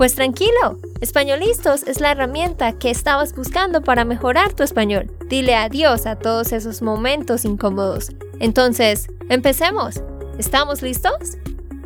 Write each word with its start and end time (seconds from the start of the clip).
Pues 0.00 0.14
tranquilo, 0.14 0.78
Españolistos 1.02 1.82
es 1.82 2.00
la 2.00 2.12
herramienta 2.12 2.78
que 2.78 2.88
estabas 2.88 3.36
buscando 3.36 3.82
para 3.82 4.06
mejorar 4.06 4.54
tu 4.54 4.62
español. 4.62 5.14
Dile 5.26 5.54
adiós 5.54 6.06
a 6.06 6.18
todos 6.18 6.52
esos 6.52 6.80
momentos 6.80 7.44
incómodos. 7.44 8.08
Entonces, 8.38 9.08
empecemos. 9.28 9.96
¿Estamos 10.38 10.80
listos? 10.80 11.36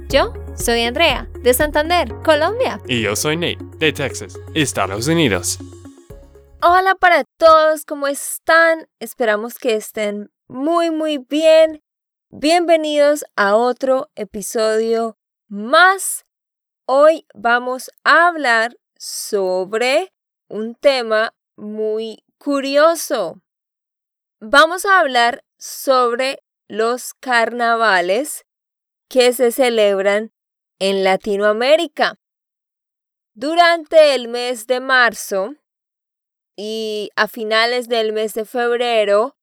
Yo 0.09 0.33
soy 0.55 0.83
Andrea, 0.83 1.29
de 1.43 1.55
Santander, 1.55 2.15
Colombia. 2.23 2.81
Y 2.87 3.03
yo 3.03 3.17
soy 3.17 3.35
Nate, 3.37 3.59
de 3.79 3.93
Texas, 3.93 4.39
Estados 4.55 5.09
Unidos. 5.09 5.59
Hola 6.63 6.95
para 6.95 7.25
todos, 7.37 7.85
¿cómo 7.85 8.07
están? 8.07 8.87
Esperamos 9.01 9.59
que 9.59 9.75
estén 9.75 10.31
muy, 10.47 10.93
muy 10.93 11.19
bien. 11.19 11.83
Bienvenidos 12.31 13.25
a 13.35 13.57
otro 13.57 14.09
episodio 14.15 15.19
más. 15.49 16.24
Hoy 16.87 17.27
vamos 17.33 17.91
a 18.05 18.29
hablar 18.29 18.77
sobre 18.99 20.13
un 20.51 20.75
tema 20.75 21.35
muy 21.57 22.23
curioso. 22.37 23.41
Vamos 24.39 24.85
a 24.85 25.01
hablar 25.01 25.47
sobre 25.57 26.43
los 26.69 27.15
carnavales 27.15 28.45
que 29.09 29.33
se 29.33 29.51
celebran 29.51 30.35
en 30.79 31.05
Latinoamérica. 31.05 32.17
Durante 33.33 34.15
el 34.15 34.29
mes 34.29 34.67
de 34.67 34.81
marzo 34.81 35.55
y 36.55 37.09
a 37.17 37.29
finales 37.29 37.89
del 37.89 38.13
mes 38.13 38.35
de 38.35 38.45
febrero 38.45 39.39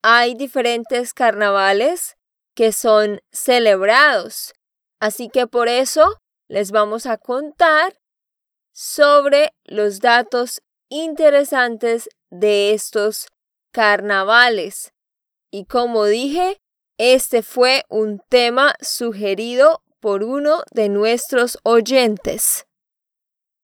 hay 0.00 0.34
diferentes 0.34 1.12
carnavales 1.12 2.16
que 2.54 2.72
son 2.72 3.20
celebrados. 3.30 4.54
Así 4.98 5.28
que 5.28 5.46
por 5.46 5.68
eso 5.68 6.22
les 6.50 6.72
vamos 6.72 7.06
a 7.06 7.16
contar 7.16 7.96
sobre 8.72 9.54
los 9.64 10.00
datos 10.00 10.62
interesantes 10.88 12.08
de 12.28 12.74
estos 12.74 13.28
carnavales. 13.72 14.92
Y 15.52 15.66
como 15.66 16.06
dije, 16.06 16.60
este 16.98 17.44
fue 17.44 17.84
un 17.88 18.18
tema 18.28 18.74
sugerido 18.80 19.84
por 20.00 20.24
uno 20.24 20.64
de 20.72 20.88
nuestros 20.88 21.56
oyentes. 21.62 22.66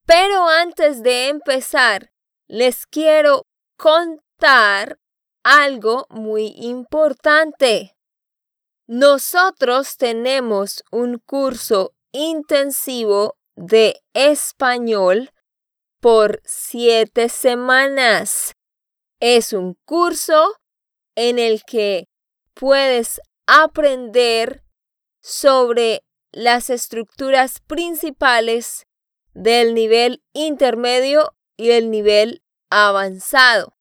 Pero 0.05 0.49
antes 0.49 1.03
de 1.03 1.27
empezar, 1.27 2.13
les 2.47 2.87
quiero 2.87 3.43
contar 3.77 5.01
algo 5.43 6.07
muy 6.09 6.55
importante. 6.57 7.97
Nosotros 8.87 9.97
tenemos 9.97 10.85
un 10.93 11.19
curso 11.19 11.96
intensivo 12.17 13.37
de 13.57 14.03
español 14.15 15.31
por 16.01 16.41
siete 16.45 17.29
semanas. 17.29 18.55
Es 19.21 19.53
un 19.53 19.75
curso 19.85 20.57
en 21.15 21.39
el 21.39 21.63
que 21.65 22.09
puedes 22.55 23.21
aprender 23.47 24.63
sobre 25.21 26.05
las 26.33 26.71
estructuras 26.71 27.61
principales 27.61 28.87
del 29.35 29.75
nivel 29.75 30.23
intermedio 30.33 31.37
y 31.59 31.73
el 31.73 31.91
nivel 31.91 32.43
avanzado. 32.71 33.77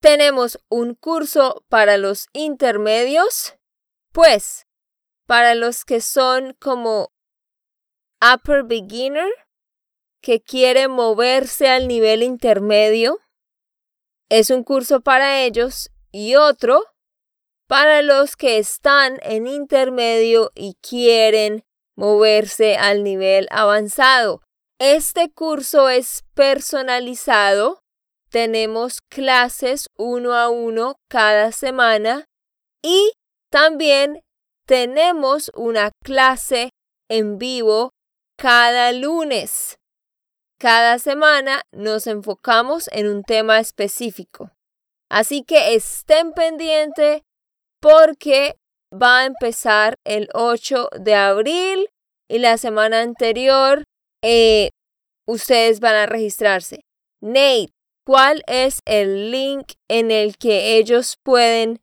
Tenemos 0.00 0.58
un 0.70 0.94
curso 0.94 1.62
para 1.68 1.98
los 1.98 2.26
intermedios, 2.32 3.54
pues 4.12 4.66
para 5.32 5.54
los 5.54 5.86
que 5.86 6.02
son 6.02 6.54
como 6.60 7.10
upper 8.20 8.64
beginner 8.64 9.32
que 10.20 10.42
quiere 10.42 10.88
moverse 10.88 11.70
al 11.70 11.88
nivel 11.88 12.22
intermedio. 12.22 13.18
Es 14.28 14.50
un 14.50 14.62
curso 14.62 15.00
para 15.00 15.40
ellos 15.40 15.90
y 16.10 16.34
otro 16.34 16.84
para 17.66 18.02
los 18.02 18.36
que 18.36 18.58
están 18.58 19.20
en 19.22 19.46
intermedio 19.46 20.52
y 20.54 20.74
quieren 20.82 21.64
moverse 21.96 22.76
al 22.76 23.02
nivel 23.02 23.48
avanzado. 23.50 24.42
Este 24.78 25.32
curso 25.32 25.88
es 25.88 26.24
personalizado. 26.34 27.82
Tenemos 28.28 29.00
clases 29.00 29.86
uno 29.96 30.34
a 30.34 30.50
uno 30.50 30.96
cada 31.08 31.52
semana 31.52 32.26
y 32.82 33.12
también 33.48 34.22
tenemos 34.72 35.50
una 35.54 35.90
clase 36.02 36.70
en 37.10 37.36
vivo 37.36 37.90
cada 38.38 38.90
lunes. 38.92 39.76
Cada 40.58 40.98
semana 40.98 41.60
nos 41.72 42.06
enfocamos 42.06 42.88
en 42.90 43.06
un 43.06 43.22
tema 43.22 43.58
específico. 43.58 44.50
Así 45.10 45.42
que 45.42 45.74
estén 45.74 46.32
pendientes 46.32 47.20
porque 47.82 48.54
va 48.90 49.18
a 49.18 49.26
empezar 49.26 49.96
el 50.06 50.30
8 50.32 50.88
de 50.98 51.16
abril 51.16 51.90
y 52.30 52.38
la 52.38 52.56
semana 52.56 53.02
anterior 53.02 53.84
eh, 54.24 54.70
ustedes 55.28 55.80
van 55.80 55.96
a 55.96 56.06
registrarse. 56.06 56.80
Nate, 57.20 57.74
¿cuál 58.06 58.42
es 58.46 58.80
el 58.86 59.30
link 59.30 59.74
en 59.90 60.10
el 60.10 60.38
que 60.38 60.78
ellos 60.78 61.18
pueden 61.22 61.82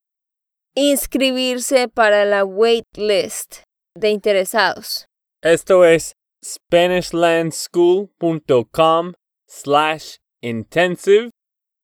inscribirse 0.75 1.87
para 1.87 2.25
la 2.25 2.43
waitlist 2.43 3.63
de 3.95 4.09
interesados? 4.09 5.05
Esto 5.41 5.85
es 5.85 6.17
SpanishLandSchool.com 6.43 9.13
slash 9.47 10.17
intensive 10.41 11.31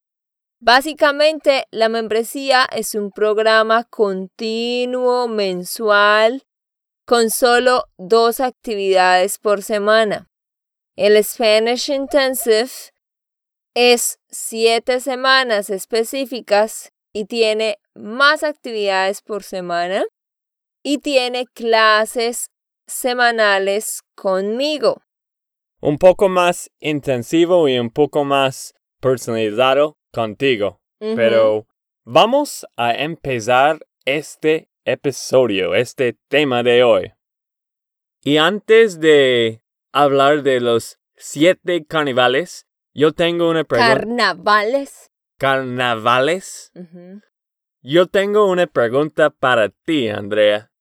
Básicamente, 0.61 1.65
la 1.73 1.89
membresía 1.89 2.69
es 2.71 2.95
un 2.95 3.11
programa 3.11 3.83
continuo, 3.83 5.27
mensual, 5.27 6.45
con 7.05 7.31
solo 7.31 7.87
dos 7.99 8.39
actividades 8.39 9.39
por 9.39 9.65
semana. 9.65 10.29
El 10.95 11.23
Spanish 11.25 11.91
Intensive 11.91 12.71
es 13.77 14.19
siete 14.31 15.01
semanas 15.01 15.69
específicas 15.69 16.95
y 17.13 17.27
tiene 17.27 17.79
más 17.95 18.43
actividades 18.43 19.21
por 19.21 19.43
semana 19.43 20.07
y 20.83 20.99
tiene 20.99 21.45
clases 21.45 22.51
semanales 22.87 24.03
conmigo. 24.15 25.03
Un 25.83 25.99
poco 25.99 26.31
más 26.31 26.71
intensivo 26.81 27.69
y 27.69 27.79
un 27.79 27.91
poco 27.91 28.25
más 28.25 28.73
personalizado 29.03 29.99
contigo. 30.11 30.81
Pero 30.99 31.67
vamos 32.05 32.67
a 32.77 32.95
empezar 32.95 33.87
este 34.07 34.71
episodio, 34.87 35.75
este 35.75 36.17
tema 36.29 36.63
de 36.63 36.83
hoy. 36.83 37.13
Y 38.23 38.39
antes 38.39 39.01
de 39.01 39.61
hablar 39.93 40.43
de 40.43 40.61
los 40.61 40.99
siete 41.15 41.85
carnavales, 41.85 42.67
yo 42.97 43.13
tengo 43.13 43.51
una 43.51 43.65
pregunta. 43.65 43.95
Carnavales. 43.95 45.11
Carnavales. 45.39 46.73
Yo 47.83 48.07
tengo 48.07 48.47
una 48.47 48.67
pregunta 48.67 49.29
para 49.31 49.69
ti, 49.69 50.09
Andrea. 50.09 50.73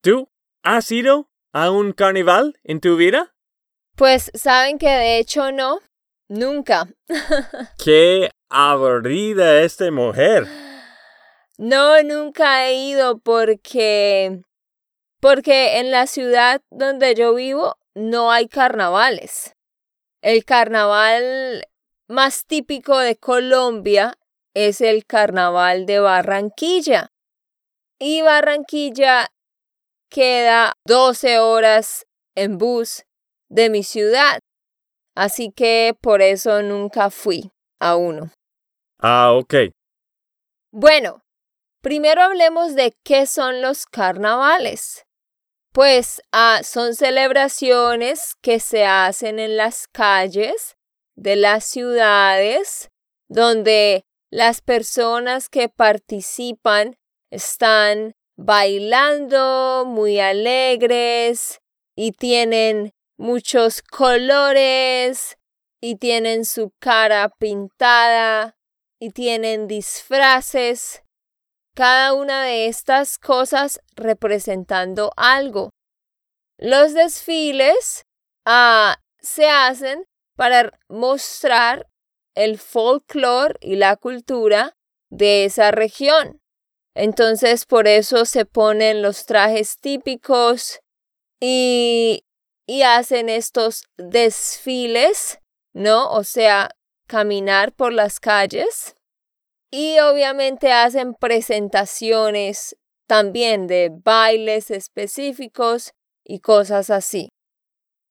¿Tú 0.00 0.30
has 0.62 0.90
ido 0.90 1.30
a 1.52 1.70
un 1.70 1.92
carnaval 1.92 2.58
en 2.64 2.80
tu 2.80 2.96
vida? 2.96 3.34
Pues 3.94 4.30
saben 4.34 4.78
que 4.78 4.88
de 4.88 5.18
hecho 5.18 5.52
no. 5.52 5.80
Nunca. 6.28 6.88
Qué 7.84 8.30
aburrida 8.48 9.60
esta 9.62 9.90
mujer. 9.90 10.46
No, 11.58 12.02
nunca 12.02 12.68
he 12.68 12.74
ido 12.74 13.18
porque 13.18 14.40
porque 15.20 15.78
en 15.78 15.90
la 15.90 16.06
ciudad 16.06 16.62
donde 16.70 17.14
yo 17.14 17.34
vivo 17.34 17.76
no 17.94 18.32
hay 18.32 18.48
carnavales. 18.48 19.54
El 20.22 20.44
carnaval 20.44 21.66
más 22.06 22.44
típico 22.44 22.98
de 22.98 23.16
Colombia 23.16 24.18
es 24.54 24.80
el 24.82 25.06
carnaval 25.06 25.86
de 25.86 26.00
Barranquilla. 26.00 27.10
Y 27.98 28.20
Barranquilla 28.20 29.28
queda 30.10 30.72
12 30.86 31.38
horas 31.38 32.06
en 32.34 32.58
bus 32.58 33.04
de 33.48 33.70
mi 33.70 33.82
ciudad. 33.82 34.40
Así 35.14 35.52
que 35.52 35.96
por 36.00 36.20
eso 36.20 36.62
nunca 36.62 37.10
fui 37.10 37.52
a 37.78 37.96
uno. 37.96 38.30
Ah, 38.98 39.32
ok. 39.32 39.54
Bueno, 40.70 41.22
primero 41.80 42.22
hablemos 42.22 42.74
de 42.74 42.94
qué 43.04 43.26
son 43.26 43.62
los 43.62 43.86
carnavales. 43.86 45.06
Pues 45.72 46.20
ah, 46.32 46.62
son 46.64 46.96
celebraciones 46.96 48.34
que 48.42 48.58
se 48.58 48.84
hacen 48.84 49.38
en 49.38 49.56
las 49.56 49.86
calles 49.86 50.76
de 51.14 51.36
las 51.36 51.64
ciudades 51.64 52.90
donde 53.28 54.04
las 54.30 54.60
personas 54.62 55.48
que 55.48 55.68
participan 55.68 56.96
están 57.30 58.16
bailando 58.36 59.84
muy 59.86 60.18
alegres 60.18 61.60
y 61.94 62.12
tienen 62.12 62.92
muchos 63.16 63.82
colores 63.82 65.36
y 65.80 65.96
tienen 65.96 66.44
su 66.44 66.72
cara 66.80 67.28
pintada 67.38 68.56
y 68.98 69.10
tienen 69.10 69.68
disfraces 69.68 71.02
cada 71.74 72.12
una 72.14 72.44
de 72.44 72.66
estas 72.66 73.18
cosas 73.18 73.80
representando 73.94 75.12
algo. 75.16 75.70
Los 76.58 76.94
desfiles 76.94 78.04
ah, 78.44 78.96
se 79.18 79.48
hacen 79.48 80.04
para 80.36 80.78
mostrar 80.88 81.86
el 82.34 82.58
folclore 82.58 83.54
y 83.60 83.76
la 83.76 83.96
cultura 83.96 84.76
de 85.10 85.44
esa 85.44 85.70
región. 85.70 86.40
Entonces 86.94 87.66
por 87.66 87.86
eso 87.86 88.24
se 88.24 88.44
ponen 88.44 89.02
los 89.02 89.26
trajes 89.26 89.78
típicos 89.78 90.80
y, 91.40 92.24
y 92.66 92.82
hacen 92.82 93.28
estos 93.28 93.84
desfiles, 93.96 95.38
¿no? 95.72 96.10
O 96.10 96.24
sea, 96.24 96.70
caminar 97.06 97.72
por 97.72 97.92
las 97.92 98.20
calles 98.20 98.94
y 99.70 99.98
obviamente 100.00 100.72
hacen 100.72 101.14
presentaciones 101.14 102.76
también 103.06 103.66
de 103.66 103.90
bailes 103.92 104.70
específicos 104.70 105.92
y 106.24 106.40
cosas 106.40 106.90
así. 106.90 107.30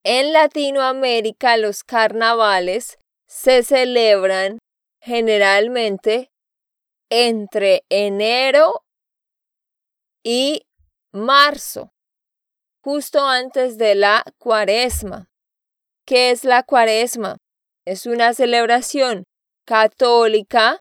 En 0.03 0.33
Latinoamérica 0.33 1.57
los 1.57 1.83
carnavales 1.83 2.97
se 3.27 3.63
celebran 3.63 4.59
generalmente 5.01 6.31
entre 7.09 7.83
enero 7.89 8.83
y 10.23 10.63
marzo, 11.11 11.91
justo 12.83 13.25
antes 13.25 13.77
de 13.77 13.95
la 13.95 14.23
cuaresma. 14.37 15.27
¿Qué 16.05 16.31
es 16.31 16.43
la 16.43 16.63
cuaresma? 16.63 17.37
Es 17.85 18.05
una 18.05 18.33
celebración 18.33 19.23
católica 19.65 20.79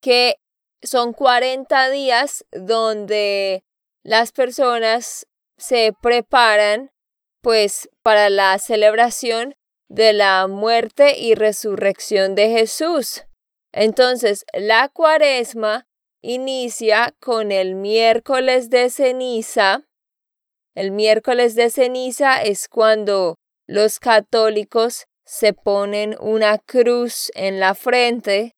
que 0.00 0.36
son 0.82 1.12
40 1.12 1.90
días 1.90 2.44
donde 2.52 3.64
las 4.02 4.32
personas 4.32 5.26
se 5.56 5.92
preparan 6.00 6.90
pues 7.42 7.88
para 8.02 8.30
la 8.30 8.58
celebración 8.58 9.54
de 9.88 10.12
la 10.12 10.46
muerte 10.46 11.18
y 11.18 11.34
resurrección 11.34 12.34
de 12.34 12.50
Jesús. 12.50 13.24
Entonces, 13.72 14.44
la 14.52 14.88
cuaresma 14.88 15.86
inicia 16.22 17.14
con 17.20 17.50
el 17.52 17.74
miércoles 17.74 18.70
de 18.70 18.90
ceniza. 18.90 19.82
El 20.74 20.92
miércoles 20.92 21.54
de 21.54 21.70
ceniza 21.70 22.42
es 22.42 22.68
cuando 22.68 23.36
los 23.66 23.98
católicos 23.98 25.06
se 25.24 25.52
ponen 25.52 26.16
una 26.20 26.58
cruz 26.58 27.30
en 27.34 27.60
la 27.60 27.74
frente 27.74 28.54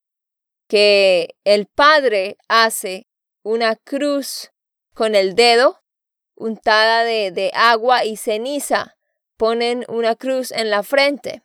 que 0.69 1.37
el 1.45 1.67
padre 1.67 2.37
hace 2.49 3.07
una 3.43 3.77
cruz 3.77 4.53
con 4.95 5.15
el 5.15 5.35
dedo 5.35 5.83
untada 6.35 7.05
de, 7.05 7.31
de 7.31 7.51
agua 7.55 8.05
y 8.05 8.17
ceniza. 8.17 8.97
Ponen 9.37 9.85
una 9.89 10.15
cruz 10.15 10.53
en 10.53 10.71
la 10.71 10.83
frente. 10.83 11.43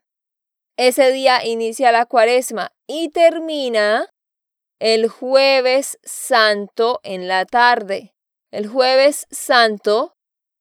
Ese 0.78 1.12
día 1.12 1.44
inicia 1.46 1.92
la 1.92 2.06
cuaresma 2.06 2.74
y 2.86 3.10
termina 3.10 4.14
el 4.80 5.08
jueves 5.08 5.98
santo 6.04 7.00
en 7.04 7.28
la 7.28 7.46
tarde. 7.46 8.14
El 8.52 8.68
jueves 8.68 9.28
santo 9.32 10.16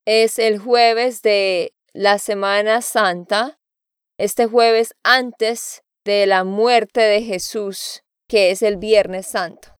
es 0.06 0.38
el 0.38 0.58
jueves 0.58 1.20
de 1.22 1.74
la 1.92 2.18
Semana 2.18 2.80
Santa, 2.80 3.58
este 4.18 4.46
jueves 4.46 4.94
antes 5.02 5.82
de 6.04 6.26
la 6.26 6.44
muerte 6.44 7.00
de 7.00 7.22
Jesús 7.22 8.02
que 8.28 8.50
es 8.50 8.62
el 8.62 8.76
Viernes 8.76 9.26
Santo. 9.26 9.76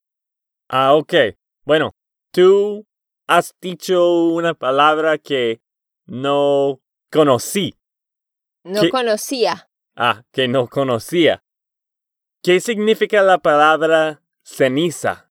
Ah, 0.69 0.95
ok. 0.95 1.15
Bueno, 1.65 1.95
tú 2.33 2.87
has 3.27 3.55
dicho 3.61 4.25
una 4.27 4.55
palabra 4.55 5.19
que 5.19 5.61
no 6.07 6.81
conocí. 7.11 7.75
No 8.65 8.83
conocía. 8.91 9.69
Ah, 9.97 10.25
que 10.33 10.49
no 10.49 10.69
conocía. 10.69 11.43
¿Qué 12.43 12.61
significa 12.61 13.23
la 13.23 13.39
palabra 13.39 14.23
ceniza? 14.45 15.31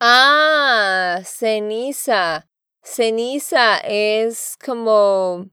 Ah, 0.00 1.20
ceniza. 1.24 2.48
Ceniza 2.82 3.78
es 3.78 4.56
como 4.64 5.50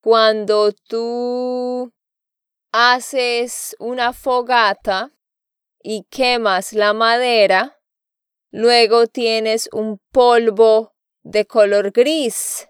cuando 0.00 0.72
tú 0.72 1.92
haces 2.72 3.74
una 3.78 4.12
fogata 4.12 5.10
y 5.88 6.04
quemas 6.10 6.72
la 6.72 6.92
madera, 6.92 7.78
luego 8.50 9.06
tienes 9.06 9.68
un 9.72 10.00
polvo 10.10 10.96
de 11.22 11.46
color 11.46 11.92
gris. 11.92 12.68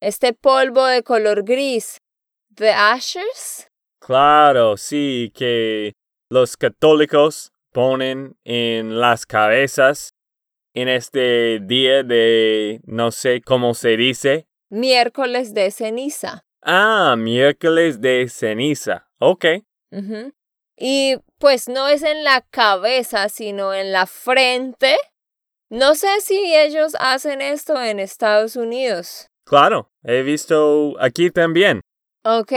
Este 0.00 0.32
polvo 0.32 0.84
de 0.86 1.04
color 1.04 1.44
gris, 1.44 1.98
the 2.52 2.70
ashes. 2.70 3.70
Claro, 4.00 4.76
sí, 4.76 5.30
que 5.32 5.92
los 6.30 6.56
católicos 6.56 7.52
ponen 7.70 8.36
en 8.42 8.98
las 8.98 9.24
cabezas 9.24 10.10
en 10.74 10.88
este 10.88 11.60
día 11.60 12.02
de, 12.02 12.80
no 12.86 13.12
sé 13.12 13.40
cómo 13.40 13.72
se 13.74 13.96
dice. 13.96 14.48
Miércoles 14.68 15.54
de 15.54 15.70
ceniza. 15.70 16.44
Ah, 16.60 17.14
miércoles 17.16 18.00
de 18.00 18.28
ceniza. 18.28 19.08
Ok. 19.20 19.44
Y 20.84 21.14
pues 21.38 21.68
no 21.68 21.86
es 21.86 22.02
en 22.02 22.24
la 22.24 22.40
cabeza, 22.50 23.28
sino 23.28 23.72
en 23.72 23.92
la 23.92 24.06
frente. 24.06 24.96
No 25.70 25.94
sé 25.94 26.20
si 26.20 26.56
ellos 26.56 26.96
hacen 26.98 27.40
esto 27.40 27.80
en 27.80 28.00
Estados 28.00 28.56
Unidos. 28.56 29.28
Claro, 29.46 29.92
he 30.02 30.22
visto 30.22 30.96
aquí 30.98 31.30
también. 31.30 31.82
Ok, 32.24 32.52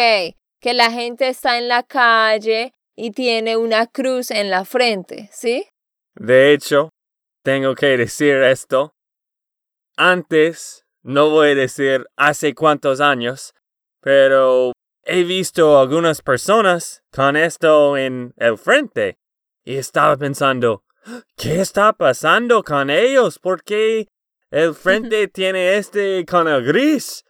que 0.60 0.74
la 0.74 0.90
gente 0.90 1.28
está 1.28 1.60
en 1.60 1.68
la 1.68 1.84
calle 1.84 2.74
y 2.96 3.12
tiene 3.12 3.58
una 3.58 3.86
cruz 3.86 4.32
en 4.32 4.50
la 4.50 4.66
frente, 4.66 5.30
¿sí? 5.32 5.68
De 6.16 6.52
hecho, 6.52 6.90
tengo 7.44 7.76
que 7.76 7.96
decir 7.96 8.38
esto. 8.38 8.96
Antes, 9.98 10.84
no 11.04 11.30
voy 11.30 11.50
a 11.50 11.56
decir 11.56 12.08
hace 12.18 12.56
cuántos 12.56 13.02
años, 13.02 13.54
pero 14.02 14.72
he 15.06 15.24
visto 15.24 15.80
algunas 15.80 16.22
personas 16.22 17.04
con 17.12 17.36
esto 17.36 17.96
en 17.96 18.34
el 18.38 18.58
frente 18.58 19.20
y 19.64 19.78
estaba 19.78 20.18
pensando, 20.18 20.84
¿qué 21.38 21.62
está 21.62 21.94
pasando 21.94 22.64
con 22.64 22.90
ellos? 22.90 23.40
¿Por 23.40 23.64
qué 23.64 24.08
el 24.50 24.74
frente 24.76 25.28
tiene 25.28 25.78
este 25.78 26.26
con 26.26 26.48
el 26.48 26.64
gris? 26.64 27.24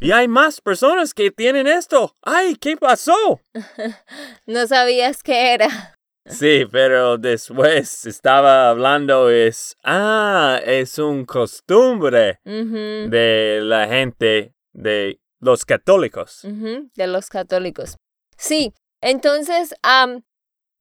Y 0.00 0.10
hay 0.10 0.28
más 0.28 0.60
personas 0.60 1.14
que 1.14 1.30
tienen 1.30 1.66
esto. 1.66 2.16
¡Ay, 2.22 2.56
qué 2.56 2.76
pasó! 2.76 3.40
no 4.46 4.66
sabías 4.66 5.22
qué 5.22 5.54
era. 5.54 5.96
Sí, 6.26 6.66
pero 6.70 7.18
después 7.18 8.06
estaba 8.06 8.68
hablando 8.68 9.28
es, 9.30 9.76
ah, 9.82 10.60
es 10.64 10.98
un 10.98 11.24
costumbre 11.24 12.40
de 12.44 13.60
la 13.62 13.88
gente 13.88 14.54
de 14.72 15.21
los 15.42 15.64
católicos. 15.64 16.40
de 16.42 17.06
los 17.06 17.28
católicos. 17.28 17.96
Sí, 18.38 18.72
Entonces, 19.02 19.74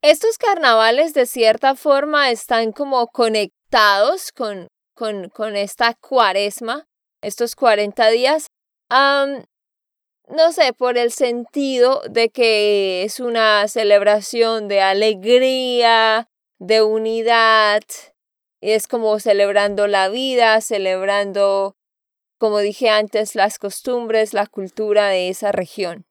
estos 0.03 0.37
carnavales 0.37 1.15
de 1.15 1.25
cierta 1.25 1.75
forma 1.75 2.29
están 2.29 2.71
como 2.71 3.07
conectados 3.07 4.31
con, 4.31 4.67
con, 4.93 5.29
con 5.29 5.55
esta 5.55 5.95
cuaresma, 5.95 6.85
estos 7.21 7.55
40 7.55 8.09
días. 8.09 8.47
no 8.91 10.51
sé, 10.51 10.73
por 10.73 10.97
el 10.99 11.11
sentido 11.11 12.03
de 12.09 12.29
que 12.29 13.03
es 13.03 13.19
una 13.19 13.67
celebración 13.67 14.67
de 14.67 14.81
alegría, 14.81 16.29
de 16.59 16.83
unidad, 16.83 17.81
es 18.61 18.87
como 18.87 19.19
celebrando 19.19 19.87
la 19.87 20.09
vida, 20.09 20.61
celebrando, 20.61 21.73
como 22.41 22.57
dije 22.57 22.89
antes, 22.89 23.35
las 23.35 23.59
costumbres, 23.59 24.33
la 24.33 24.47
cultura 24.47 25.09
de 25.09 25.29
esa 25.29 25.51
región. 25.51 26.07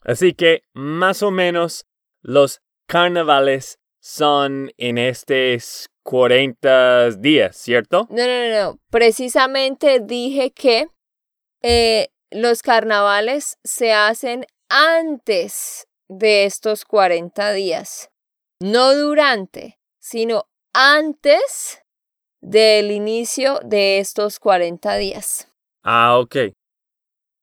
Así 0.00 0.34
que, 0.34 0.64
más 0.72 1.22
o 1.22 1.30
menos, 1.30 1.86
los 2.22 2.60
carnavales 2.88 3.78
son 4.00 4.72
en 4.78 4.98
estos 4.98 5.88
40 6.02 7.10
días, 7.12 7.56
¿cierto? 7.56 8.08
No, 8.10 8.26
no, 8.26 8.48
no. 8.48 8.80
Precisamente 8.90 10.00
dije 10.00 10.50
que 10.50 10.88
eh, 11.62 12.08
los 12.32 12.62
carnavales 12.62 13.60
se 13.62 13.92
hacen 13.92 14.46
antes 14.68 15.86
de 16.08 16.46
estos 16.46 16.84
40 16.84 17.52
días. 17.52 18.10
No 18.58 18.96
durante, 18.96 19.78
sino 20.00 20.48
antes 20.72 21.80
del 22.40 22.90
inicio 22.90 23.60
de 23.62 24.00
estos 24.00 24.40
40 24.40 24.96
días. 24.96 25.46
Ah, 25.82 26.18
ok. 26.18 26.36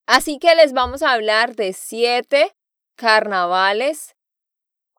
Así 0.07 0.39
que 0.39 0.55
les 0.55 0.73
vamos 0.73 1.03
a 1.03 1.13
hablar 1.13 1.55
de 1.55 1.73
siete 1.73 2.55
carnavales 2.95 4.15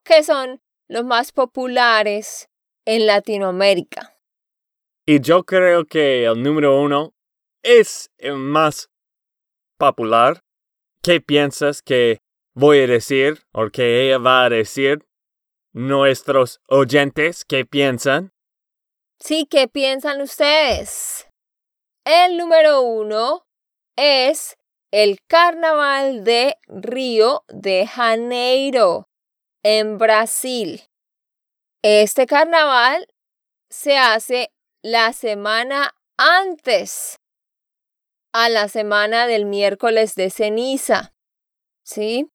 que 0.03 0.23
son 0.23 0.61
los 0.87 1.05
más 1.05 1.31
populares 1.31 2.49
en 2.85 3.05
Latinoamérica. 3.05 4.15
Y 5.05 5.21
yo 5.21 5.43
creo 5.43 5.85
que 5.85 6.25
el 6.25 6.41
número 6.41 6.79
uno 6.81 7.13
es 7.63 8.11
el 8.17 8.37
más 8.37 8.89
popular. 9.77 10.41
¿Qué 11.01 11.21
piensas 11.21 11.81
que 11.81 12.19
voy 12.53 12.81
a 12.81 12.87
decir 12.87 13.41
o 13.53 13.69
que 13.69 14.05
ella 14.05 14.17
va 14.17 14.45
a 14.45 14.49
decir? 14.49 15.05
Nuestros 15.71 16.59
oyentes, 16.67 17.45
¿qué 17.45 17.65
piensan? 17.65 18.33
Sí, 19.19 19.47
¿qué 19.49 19.67
piensan 19.67 20.21
ustedes? 20.21 21.28
El 22.11 22.37
número 22.37 22.81
uno 22.81 23.45
es 23.95 24.57
el 24.89 25.19
Carnaval 25.27 26.23
de 26.23 26.57
Río 26.65 27.43
de 27.49 27.85
Janeiro 27.85 29.07
en 29.61 29.99
Brasil. 29.99 30.89
Este 31.83 32.25
carnaval 32.25 33.05
se 33.69 33.99
hace 33.99 34.51
la 34.81 35.13
semana 35.13 35.93
antes 36.17 37.19
a 38.33 38.49
la 38.49 38.69
semana 38.69 39.27
del 39.27 39.45
miércoles 39.45 40.15
de 40.15 40.31
ceniza. 40.31 41.13
¿Sí? 41.83 42.31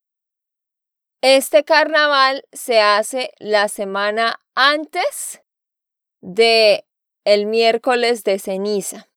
Este 1.21 1.64
carnaval 1.64 2.45
se 2.52 2.81
hace 2.81 3.33
la 3.40 3.66
semana 3.66 4.40
antes 4.54 5.43
de 6.21 6.87
el 7.25 7.47
miércoles 7.47 8.23
de 8.23 8.38
ceniza, 8.38 9.09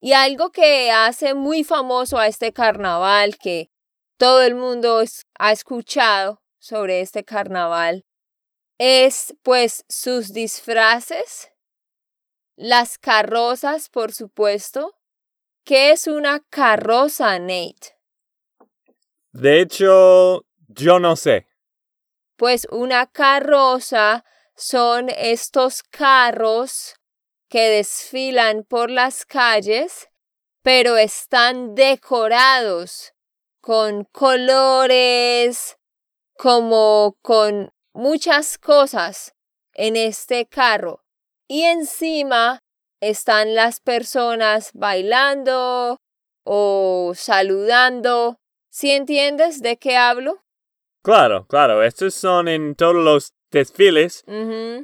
Y 0.00 0.12
algo 0.14 0.50
que 0.50 0.90
hace 0.90 1.34
muy 1.34 1.62
famoso 1.62 2.18
a 2.18 2.26
este 2.26 2.52
carnaval, 2.52 3.36
que 3.38 3.70
todo 4.16 4.42
el 4.42 4.54
mundo 4.54 5.02
ha 5.38 5.52
escuchado, 5.52 6.40
sobre 6.60 7.00
este 7.00 7.24
carnaval 7.24 8.04
es 8.78 9.34
pues 9.42 9.84
sus 9.88 10.32
disfraces, 10.32 11.50
las 12.56 12.96
carrozas, 12.96 13.88
por 13.90 14.12
supuesto. 14.12 14.94
¿Qué 15.64 15.92
es 15.92 16.06
una 16.06 16.40
carroza, 16.48 17.38
Nate? 17.38 17.98
De 19.32 19.60
hecho, 19.60 20.46
yo 20.68 20.98
no 20.98 21.14
sé. 21.16 21.46
Pues 22.36 22.66
una 22.70 23.06
carroza 23.06 24.24
son 24.56 25.10
estos 25.10 25.82
carros 25.82 26.94
que 27.50 27.68
desfilan 27.68 28.64
por 28.64 28.90
las 28.90 29.26
calles, 29.26 30.08
pero 30.62 30.96
están 30.96 31.74
decorados 31.74 33.12
con 33.60 34.04
colores, 34.04 35.76
como 36.38 37.18
con 37.20 37.72
muchas 37.92 38.56
cosas 38.56 39.34
en 39.74 39.96
este 39.96 40.46
carro 40.46 41.04
y 41.48 41.64
encima 41.64 42.60
están 43.00 43.54
las 43.54 43.80
personas 43.80 44.70
bailando 44.72 45.98
o 46.44 47.12
saludando. 47.16 48.36
¿Sí 48.70 48.92
entiendes 48.92 49.60
de 49.60 49.76
qué 49.76 49.96
hablo? 49.96 50.44
Claro, 51.02 51.46
claro, 51.48 51.82
estos 51.82 52.14
son 52.14 52.46
en 52.46 52.76
todos 52.76 52.94
los 52.94 53.32
desfiles, 53.50 54.24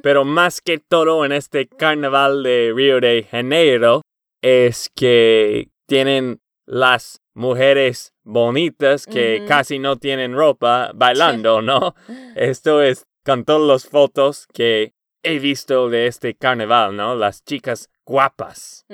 pero 0.03 0.25
más 0.25 0.61
que 0.61 0.77
todo 0.77 1.25
en 1.25 1.31
este 1.31 1.67
carnaval 1.67 2.43
de 2.43 2.71
Río 2.75 2.99
de 2.99 3.27
Janeiro 3.29 4.01
es 4.41 4.89
que 4.95 5.69
tienen 5.87 6.39
las 6.65 7.21
mujeres 7.33 8.13
bonitas 8.23 9.05
que 9.05 9.45
casi 9.47 9.79
no 9.79 9.97
tienen 9.97 10.33
ropa 10.35 10.91
bailando, 10.93 11.61
¿no? 11.61 11.95
Esto 12.35 12.81
es 12.81 13.05
con 13.25 13.45
todas 13.45 13.67
las 13.67 13.89
fotos 13.89 14.47
que 14.53 14.93
he 15.23 15.39
visto 15.39 15.89
de 15.89 16.07
este 16.07 16.35
carnaval, 16.35 16.95
¿no? 16.95 17.15
Las 17.15 17.43
chicas 17.43 17.89
guapas. 18.05 18.85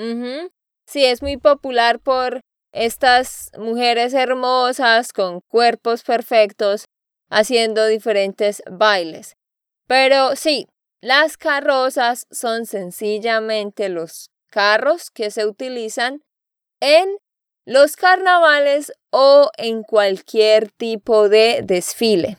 Sí, 0.86 1.06
es 1.06 1.22
muy 1.22 1.38
popular 1.38 2.00
por 2.00 2.42
estas 2.74 3.52
mujeres 3.58 4.14
hermosas 4.14 5.14
con 5.14 5.42
cuerpos 5.48 6.04
perfectos 6.04 6.86
haciendo 7.30 7.88
diferentes 7.88 8.62
bailes. 8.70 9.36
Pero 9.88 10.36
sí, 10.36 10.68
las 11.02 11.38
carrozas 11.38 12.28
son 12.32 12.66
sencillamente 12.66 13.90
los 13.90 14.30
carros 14.50 15.12
que 15.12 15.32
se 15.32 15.46
utilizan 15.46 16.24
en 16.80 17.18
los 17.66 17.96
carnavales 17.96 18.94
o 19.12 19.50
en 19.58 19.84
cualquier 19.84 20.72
tipo 20.72 21.30
de 21.30 21.62
desfile. 21.64 22.38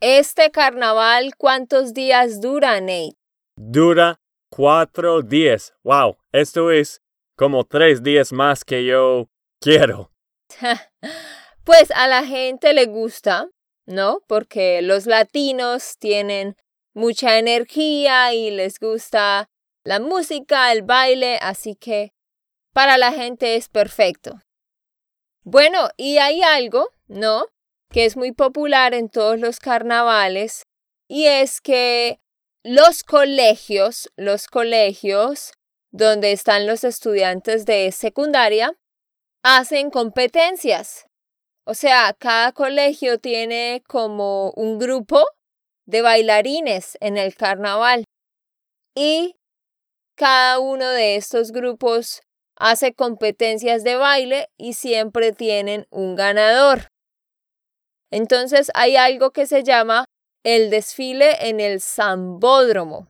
Este 0.00 0.50
carnaval, 0.50 1.36
¿cuántos 1.36 1.94
días 1.94 2.40
dura, 2.40 2.80
Nate? 2.80 3.16
Dura 3.56 4.20
cuatro 4.50 5.22
días. 5.22 5.74
Wow, 5.84 6.16
esto 6.32 6.70
es 6.70 7.02
como 7.36 7.64
tres 7.64 8.02
días 8.02 8.32
más 8.32 8.64
que 8.64 8.84
yo 8.84 9.28
quiero. 9.60 10.10
pues 11.64 11.90
a 11.92 12.08
la 12.08 12.24
gente 12.24 12.72
le 12.72 12.86
gusta, 12.86 13.48
¿no? 13.86 14.20
Porque 14.26 14.82
los 14.82 15.06
latinos 15.06 15.96
tienen 15.98 16.56
mucha 16.94 17.38
energía 17.38 18.32
y 18.34 18.50
les 18.50 18.78
gusta 18.78 19.48
la 19.84 20.00
música, 20.00 20.72
el 20.72 20.82
baile, 20.82 21.38
así 21.40 21.74
que 21.74 22.12
para 22.72 22.98
la 22.98 23.12
gente 23.12 23.56
es 23.56 23.68
perfecto. 23.68 24.40
Bueno, 25.44 25.88
y 25.96 26.18
hay 26.18 26.42
algo, 26.42 26.90
¿no? 27.08 27.46
Que 27.90 28.04
es 28.04 28.16
muy 28.16 28.32
popular 28.32 28.94
en 28.94 29.08
todos 29.08 29.38
los 29.38 29.58
carnavales 29.58 30.64
y 31.08 31.26
es 31.26 31.60
que 31.60 32.20
los 32.62 33.02
colegios, 33.02 34.10
los 34.16 34.46
colegios 34.46 35.52
donde 35.90 36.32
están 36.32 36.66
los 36.66 36.84
estudiantes 36.84 37.66
de 37.66 37.90
secundaria, 37.92 38.72
hacen 39.42 39.90
competencias. 39.90 41.06
O 41.64 41.74
sea, 41.74 42.14
cada 42.18 42.52
colegio 42.52 43.18
tiene 43.18 43.82
como 43.86 44.50
un 44.52 44.78
grupo 44.78 45.24
de 45.86 46.02
bailarines 46.02 46.96
en 47.00 47.16
el 47.16 47.34
carnaval. 47.34 48.04
Y 48.96 49.36
cada 50.16 50.58
uno 50.58 50.88
de 50.88 51.16
estos 51.16 51.52
grupos 51.52 52.22
hace 52.56 52.94
competencias 52.94 53.84
de 53.84 53.96
baile 53.96 54.48
y 54.56 54.74
siempre 54.74 55.32
tienen 55.32 55.86
un 55.90 56.16
ganador. 56.16 56.88
Entonces 58.10 58.70
hay 58.74 58.96
algo 58.96 59.30
que 59.30 59.46
se 59.46 59.62
llama 59.62 60.04
el 60.44 60.70
desfile 60.70 61.48
en 61.48 61.60
el 61.60 61.80
Zambódromo, 61.80 63.08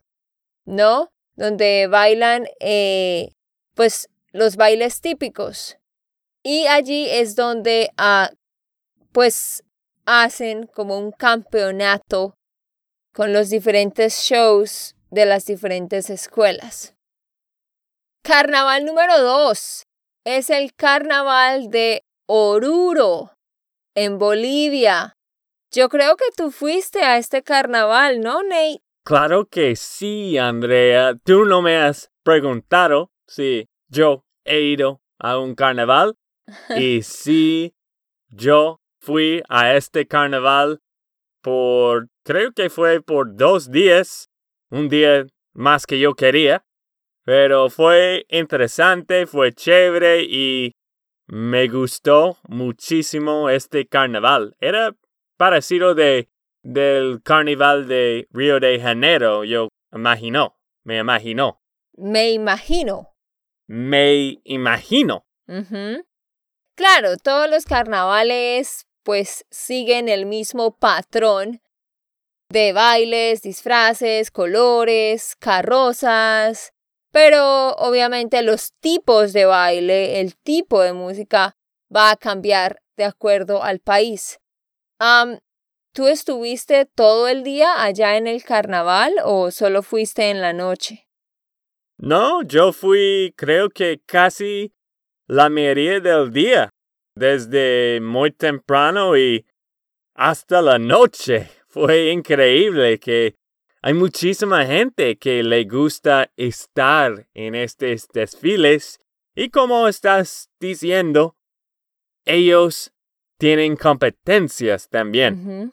¿no? 0.65 1.09
Donde 1.35 1.87
bailan, 1.87 2.47
eh, 2.61 3.31
pues, 3.75 4.09
los 4.33 4.57
bailes 4.57 5.01
típicos. 5.01 5.79
Y 6.45 6.67
allí 6.67 7.09
es 7.09 7.35
donde, 7.37 7.91
ah, 7.97 8.31
pues, 9.13 9.63
hacen 10.07 10.67
como 10.67 10.99
un 10.99 11.13
campeonato 11.13 12.35
con 13.13 13.33
los 13.33 13.51
diferentes 13.51 14.15
shows 14.23 14.95
de 15.11 15.27
las 15.27 15.45
diferentes 15.45 16.11
escuelas. 16.11 16.95
Carnaval 18.23 18.85
número 18.85 19.21
dos 19.21 19.85
es 20.25 20.51
el 20.51 20.75
carnaval 20.75 21.71
de 21.71 22.05
Oruro, 22.27 23.33
en 23.95 24.19
Bolivia. 24.19 25.15
Yo 25.71 25.89
creo 25.89 26.17
que 26.17 26.27
tú 26.37 26.51
fuiste 26.51 27.03
a 27.03 27.19
este 27.19 27.43
carnaval, 27.43 28.21
¿no, 28.21 28.43
Nate? 28.43 28.83
Claro 29.05 29.47
que 29.47 29.75
sí, 29.75 30.39
Andrea. 30.39 31.15
Tú 31.25 31.45
no 31.45 31.63
me 31.63 31.77
has 31.77 32.11
preguntado 32.23 33.11
si 33.27 33.67
yo 33.89 34.25
he 34.45 34.61
ido 34.61 35.01
a 35.19 35.39
un 35.39 35.55
carnaval. 35.55 36.17
y 36.77 37.03
sí, 37.03 37.75
yo 38.29 38.82
fui 39.03 39.43
a 39.49 39.75
este 39.75 40.07
carnaval 40.07 40.81
por, 41.43 42.09
creo 42.25 42.53
que 42.53 42.71
fue 42.71 43.03
por 43.03 43.35
dos 43.37 43.71
días, 43.71 44.31
un 44.71 44.89
día 44.89 45.27
más 45.53 45.87
que 45.87 45.99
yo 45.99 46.15
quería, 46.15 46.65
pero 47.25 47.69
fue 47.69 48.25
interesante, 48.29 49.27
fue 49.27 49.53
chévere 49.53 50.23
y 50.23 50.73
me 51.27 51.67
gustó 51.69 52.39
muchísimo 52.49 53.51
este 53.51 53.87
carnaval. 53.87 54.55
Era 54.61 54.95
parecido 55.37 55.95
de 55.95 56.29
del 56.63 57.21
carnaval 57.25 57.89
de 57.89 58.29
Río 58.31 58.61
de 58.61 58.79
Janeiro, 58.81 59.43
yo 59.43 59.69
imagino, 59.93 60.57
me 60.85 60.99
imagino. 60.99 61.61
Me 61.95 62.31
imagino. 62.31 63.09
Me 63.67 64.41
imagino. 64.45 65.27
Claro, 66.77 67.17
todos 67.17 67.51
los 67.51 67.65
carnavales 67.65 68.87
pues 69.03 69.45
siguen 69.51 70.09
el 70.09 70.27
mismo 70.27 70.77
patrón 70.77 71.61
de 72.49 72.73
bailes, 72.73 73.43
disfraces, 73.43 74.31
colores, 74.31 75.37
carrozas, 75.37 76.73
pero 77.11 77.73
obviamente 77.73 78.43
los 78.43 78.73
tipos 78.81 79.33
de 79.33 79.45
baile, 79.45 80.21
el 80.21 80.37
tipo 80.37 80.83
de 80.83 80.93
música 80.93 81.57
va 81.95 82.11
a 82.11 82.17
cambiar 82.17 82.83
de 82.97 83.05
acuerdo 83.05 83.63
al 83.63 83.81
país. 83.81 84.39
¿Tú 85.95 86.09
estuviste 86.09 86.87
todo 86.87 87.29
el 87.29 87.43
día 87.43 87.83
allá 87.83 88.17
en 88.17 88.27
el 88.27 88.43
carnaval 88.45 89.15
o 89.25 89.51
solo 89.51 89.83
fuiste 89.83 90.31
en 90.31 90.41
la 90.41 90.53
noche? 90.53 91.07
No, 91.99 92.43
yo 92.43 92.73
fui 92.73 93.35
creo 93.37 93.69
que 93.69 94.01
casi 94.07 94.73
la 95.27 95.51
mayoría 95.51 96.01
del 96.01 96.33
día 96.33 96.71
desde 97.15 98.01
muy 98.01 98.31
temprano 98.31 99.17
y 99.17 99.47
hasta 100.15 100.63
la 100.63 100.79
noche. 100.79 101.49
Fue 101.69 102.11
increíble 102.11 102.99
que 102.99 103.35
hay 103.81 103.95
muchísima 103.95 104.65
gente 104.67 105.17
que 105.19 105.43
le 105.43 105.65
gusta 105.65 106.31
estar 106.37 107.27
en 107.35 107.55
estos 107.55 108.09
desfiles 108.09 109.01
y 109.35 109.49
como 109.49 109.89
estás 109.89 110.51
diciendo, 110.61 111.37
ellos 112.25 112.93
tienen 113.39 113.77
competencias 113.77 114.89
también. 114.89 115.73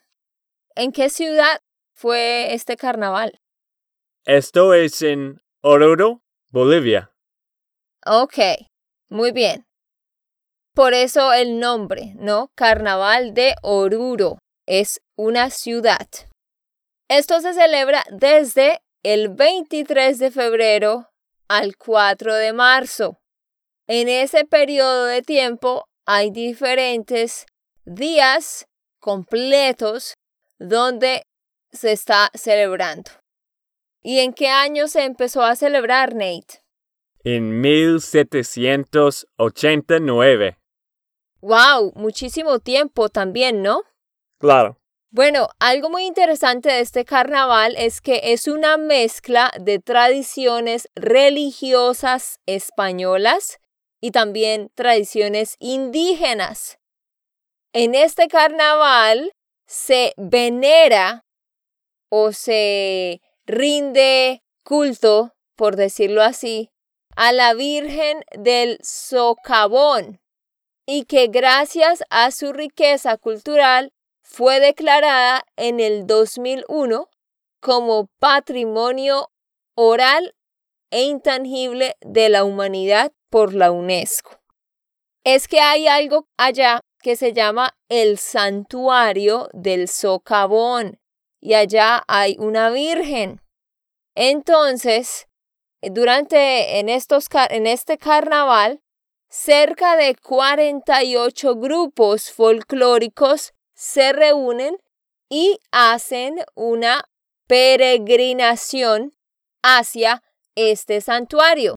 ¿En 0.75 0.91
qué 0.91 1.09
ciudad 1.09 1.61
fue 1.93 2.53
este 2.53 2.77
carnaval? 2.77 3.41
Esto 4.25 4.73
es 4.73 5.01
en 5.01 5.41
Oruro, 5.61 6.23
Bolivia. 6.51 7.11
Ok, 8.05 8.37
muy 9.09 9.31
bien. 9.31 9.68
Por 10.79 10.93
eso 10.93 11.33
el 11.33 11.59
nombre, 11.59 12.13
¿no? 12.15 12.51
Carnaval 12.55 13.33
de 13.33 13.53
Oruro 13.63 14.39
es 14.65 15.01
una 15.17 15.49
ciudad. 15.49 16.07
Esto 17.09 17.41
se 17.41 17.53
celebra 17.53 18.05
desde 18.11 18.79
el 19.03 19.27
23 19.27 20.17
de 20.17 20.31
febrero 20.31 21.09
al 21.49 21.75
4 21.75 22.33
de 22.33 22.53
marzo. 22.53 23.19
En 23.87 24.07
ese 24.07 24.45
periodo 24.45 25.03
de 25.03 25.21
tiempo 25.21 25.83
hay 26.05 26.31
diferentes 26.31 27.45
días 27.83 28.65
completos 29.01 30.13
donde 30.59 31.23
se 31.73 31.91
está 31.91 32.31
celebrando. 32.33 33.11
¿Y 34.01 34.19
en 34.19 34.31
qué 34.31 34.47
año 34.47 34.87
se 34.87 35.03
empezó 35.03 35.43
a 35.43 35.57
celebrar, 35.57 36.15
Nate? 36.15 36.63
En 37.25 37.59
1789. 37.59 40.58
Wow, 41.41 41.93
muchísimo 41.95 42.59
tiempo 42.59 43.09
también, 43.09 43.61
¿no? 43.61 43.83
Claro. 44.39 44.77
Bueno, 45.11 45.47
algo 45.59 45.89
muy 45.89 46.05
interesante 46.05 46.69
de 46.69 46.81
este 46.81 47.03
carnaval 47.03 47.75
es 47.77 47.99
que 47.99 48.33
es 48.33 48.47
una 48.47 48.77
mezcla 48.77 49.51
de 49.59 49.79
tradiciones 49.79 50.87
religiosas 50.95 52.39
españolas 52.45 53.59
y 54.01 54.11
también 54.11 54.69
tradiciones 54.75 55.55
indígenas. 55.59 56.77
En 57.73 57.95
este 57.95 58.27
carnaval 58.27 59.33
se 59.65 60.13
venera 60.17 61.25
o 62.09 62.31
se 62.31 63.21
rinde 63.47 64.43
culto, 64.63 65.33
por 65.55 65.75
decirlo 65.75 66.21
así, 66.21 66.69
a 67.15 67.31
la 67.31 67.53
Virgen 67.55 68.23
del 68.37 68.77
Socavón 68.83 70.19
y 70.91 71.03
que 71.03 71.27
gracias 71.27 72.03
a 72.09 72.31
su 72.31 72.51
riqueza 72.51 73.15
cultural 73.17 73.93
fue 74.23 74.59
declarada 74.59 75.45
en 75.55 75.79
el 75.79 76.07
2001 76.07 77.07
como 77.61 78.07
Patrimonio 78.17 79.29
Oral 79.75 80.33
e 80.89 81.03
Intangible 81.03 81.95
de 82.01 82.29
la 82.29 82.43
Humanidad 82.43 83.11
por 83.29 83.53
la 83.53 83.69
UNESCO. 83.69 84.41
Es 85.23 85.47
que 85.47 85.59
hay 85.59 85.87
algo 85.87 86.27
allá 86.37 86.81
que 87.03 87.15
se 87.15 87.33
llama 87.33 87.77
el 87.87 88.17
Santuario 88.17 89.47
del 89.53 89.89
Socavón 89.89 90.99
y 91.39 91.53
allá 91.53 92.03
hay 92.07 92.35
una 92.39 92.71
virgen. 92.71 93.41
Entonces, 94.15 95.27
durante 95.83 96.79
en, 96.79 96.89
estos, 96.89 97.27
en 97.51 97.67
este 97.67 97.99
carnaval 97.99 98.81
cerca 99.29 99.95
de 99.95 100.15
48 100.15 101.55
grupos 101.55 102.31
folclóricos 102.31 103.53
se 103.75 104.11
reúnen 104.11 104.77
y 105.29 105.59
hacen 105.71 106.39
una 106.55 107.05
peregrinación 107.47 109.13
hacia 109.63 110.23
este 110.55 111.01
santuario. 111.01 111.75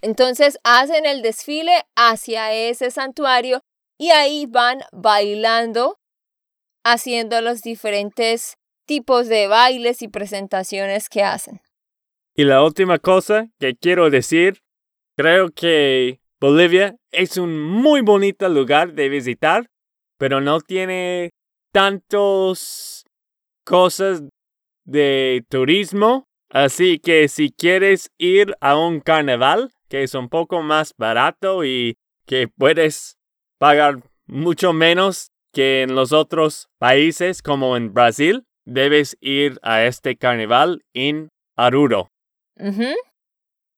Entonces 0.00 0.58
hacen 0.64 1.06
el 1.06 1.22
desfile 1.22 1.86
hacia 1.96 2.52
ese 2.52 2.90
santuario 2.90 3.62
y 3.96 4.10
ahí 4.10 4.46
van 4.46 4.80
bailando, 4.92 5.98
haciendo 6.84 7.40
los 7.40 7.62
diferentes 7.62 8.56
tipos 8.86 9.28
de 9.28 9.48
bailes 9.48 10.02
y 10.02 10.08
presentaciones 10.08 11.08
que 11.08 11.22
hacen. 11.22 11.60
Y 12.34 12.44
la 12.44 12.62
última 12.62 12.98
cosa 12.98 13.48
que 13.58 13.74
quiero 13.74 14.10
decir, 14.10 14.62
creo 15.16 15.50
que 15.50 16.20
Bolivia 16.40 16.96
es 17.10 17.36
un 17.36 17.60
muy 17.60 18.00
bonito 18.00 18.48
lugar 18.48 18.92
de 18.92 19.08
visitar, 19.08 19.68
pero 20.18 20.40
no 20.40 20.60
tiene 20.60 21.30
tantas 21.72 23.04
cosas 23.64 24.22
de 24.84 25.44
turismo. 25.48 26.28
Así 26.50 27.00
que 27.00 27.26
si 27.26 27.50
quieres 27.50 28.10
ir 28.18 28.54
a 28.60 28.76
un 28.76 29.00
carnaval, 29.00 29.72
que 29.88 30.04
es 30.04 30.14
un 30.14 30.28
poco 30.28 30.62
más 30.62 30.94
barato 30.96 31.64
y 31.64 31.98
que 32.24 32.46
puedes 32.46 33.18
pagar 33.58 33.96
mucho 34.26 34.72
menos 34.72 35.32
que 35.52 35.82
en 35.82 35.96
los 35.96 36.12
otros 36.12 36.68
países 36.78 37.42
como 37.42 37.76
en 37.76 37.92
Brasil, 37.92 38.44
debes 38.64 39.16
ir 39.20 39.58
a 39.62 39.84
este 39.84 40.16
carnaval 40.16 40.84
en 40.94 41.30
Aruro. 41.56 42.12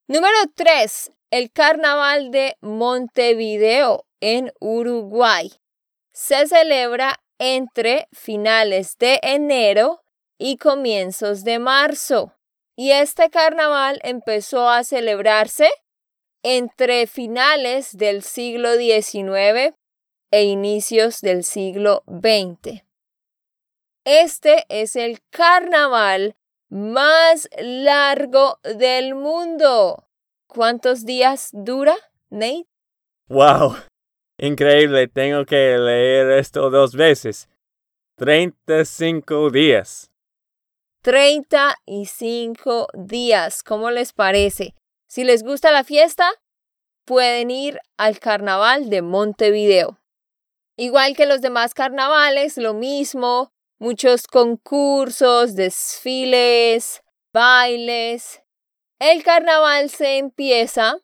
Número 0.09 0.39
3 0.55 1.13
el 1.31 1.53
Carnaval 1.53 2.31
de 2.31 2.57
Montevideo 2.61 4.05
en 4.21 4.53
Uruguay. 4.61 5.53
Se 6.13 6.47
celebra 6.47 7.23
entre 7.39 8.09
finales 8.13 8.99
de 8.99 9.21
enero 9.23 10.03
y 10.39 10.57
comienzos 10.57 11.45
de 11.45 11.59
marzo. 11.59 12.35
Y 12.77 12.93
este 12.93 13.31
carnaval 13.31 14.01
empezó 14.03 14.69
a 14.69 14.85
celebrarse 14.85 15.71
entre 16.43 17.07
finales 17.07 17.97
del 17.97 18.23
siglo 18.23 18.75
XIX 18.77 19.75
e 20.31 20.45
inicios 20.45 21.21
del 21.21 21.45
siglo 21.45 22.03
XX. 22.07 22.83
Este 24.05 24.65
es 24.69 24.97
el 24.97 25.21
carnaval 25.31 26.37
más 26.69 27.49
largo 27.59 28.59
del 28.63 29.15
mundo. 29.15 30.10
¿Cuántos 30.53 31.05
días 31.05 31.51
dura, 31.53 31.95
Nate? 32.29 32.67
¡Wow! 33.29 33.77
Increíble, 34.37 35.07
tengo 35.07 35.45
que 35.45 35.79
leer 35.79 36.29
esto 36.33 36.71
dos 36.71 36.97
veces. 36.97 37.49
35 38.17 39.51
días. 39.51 40.11
35 41.03 42.89
días, 42.95 43.63
¿cómo 43.63 43.93
les 43.93 44.13
parece? 44.13 44.75
Si 45.07 45.23
les 45.23 45.45
gusta 45.45 45.71
la 45.71 45.85
fiesta, 45.85 46.29
pueden 47.05 47.53
ir 47.53 47.79
al 47.97 48.19
carnaval 48.19 48.91
de 48.91 49.03
Montevideo. 49.03 50.01
Igual 50.77 51.15
que 51.15 51.27
los 51.27 51.43
demás 51.43 51.75
carnavales, 51.75 52.57
lo 52.57 52.75
mismo, 52.75 53.53
muchos 53.79 54.27
concursos, 54.27 55.55
desfiles, 55.55 57.05
bailes. 57.33 58.43
El 59.01 59.23
carnaval 59.23 59.89
se 59.89 60.19
empieza 60.19 60.99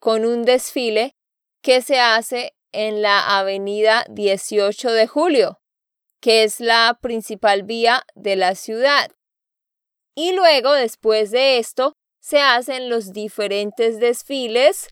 con 0.00 0.26
un 0.26 0.42
desfile 0.42 1.14
que 1.62 1.80
se 1.80 2.00
hace 2.00 2.56
en 2.72 3.02
la 3.02 3.38
avenida 3.38 4.04
18 4.10 4.90
de 4.90 5.06
julio, 5.06 5.60
que 6.20 6.42
es 6.42 6.58
la 6.58 6.98
principal 7.00 7.62
vía 7.62 8.02
de 8.16 8.34
la 8.34 8.56
ciudad. 8.56 9.12
Y 10.16 10.32
luego, 10.32 10.72
después 10.72 11.30
de 11.30 11.58
esto, 11.58 11.92
se 12.20 12.40
hacen 12.40 12.90
los 12.90 13.12
diferentes 13.12 14.00
desfiles, 14.00 14.88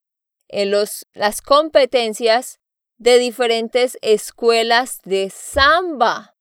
en 0.47 0.71
los, 0.71 1.07
las 1.13 1.43
competencias 1.43 2.61
de 2.99 3.19
diferentes 3.19 3.99
escuelas 4.01 5.01
de 5.03 5.29
samba. 5.31 6.37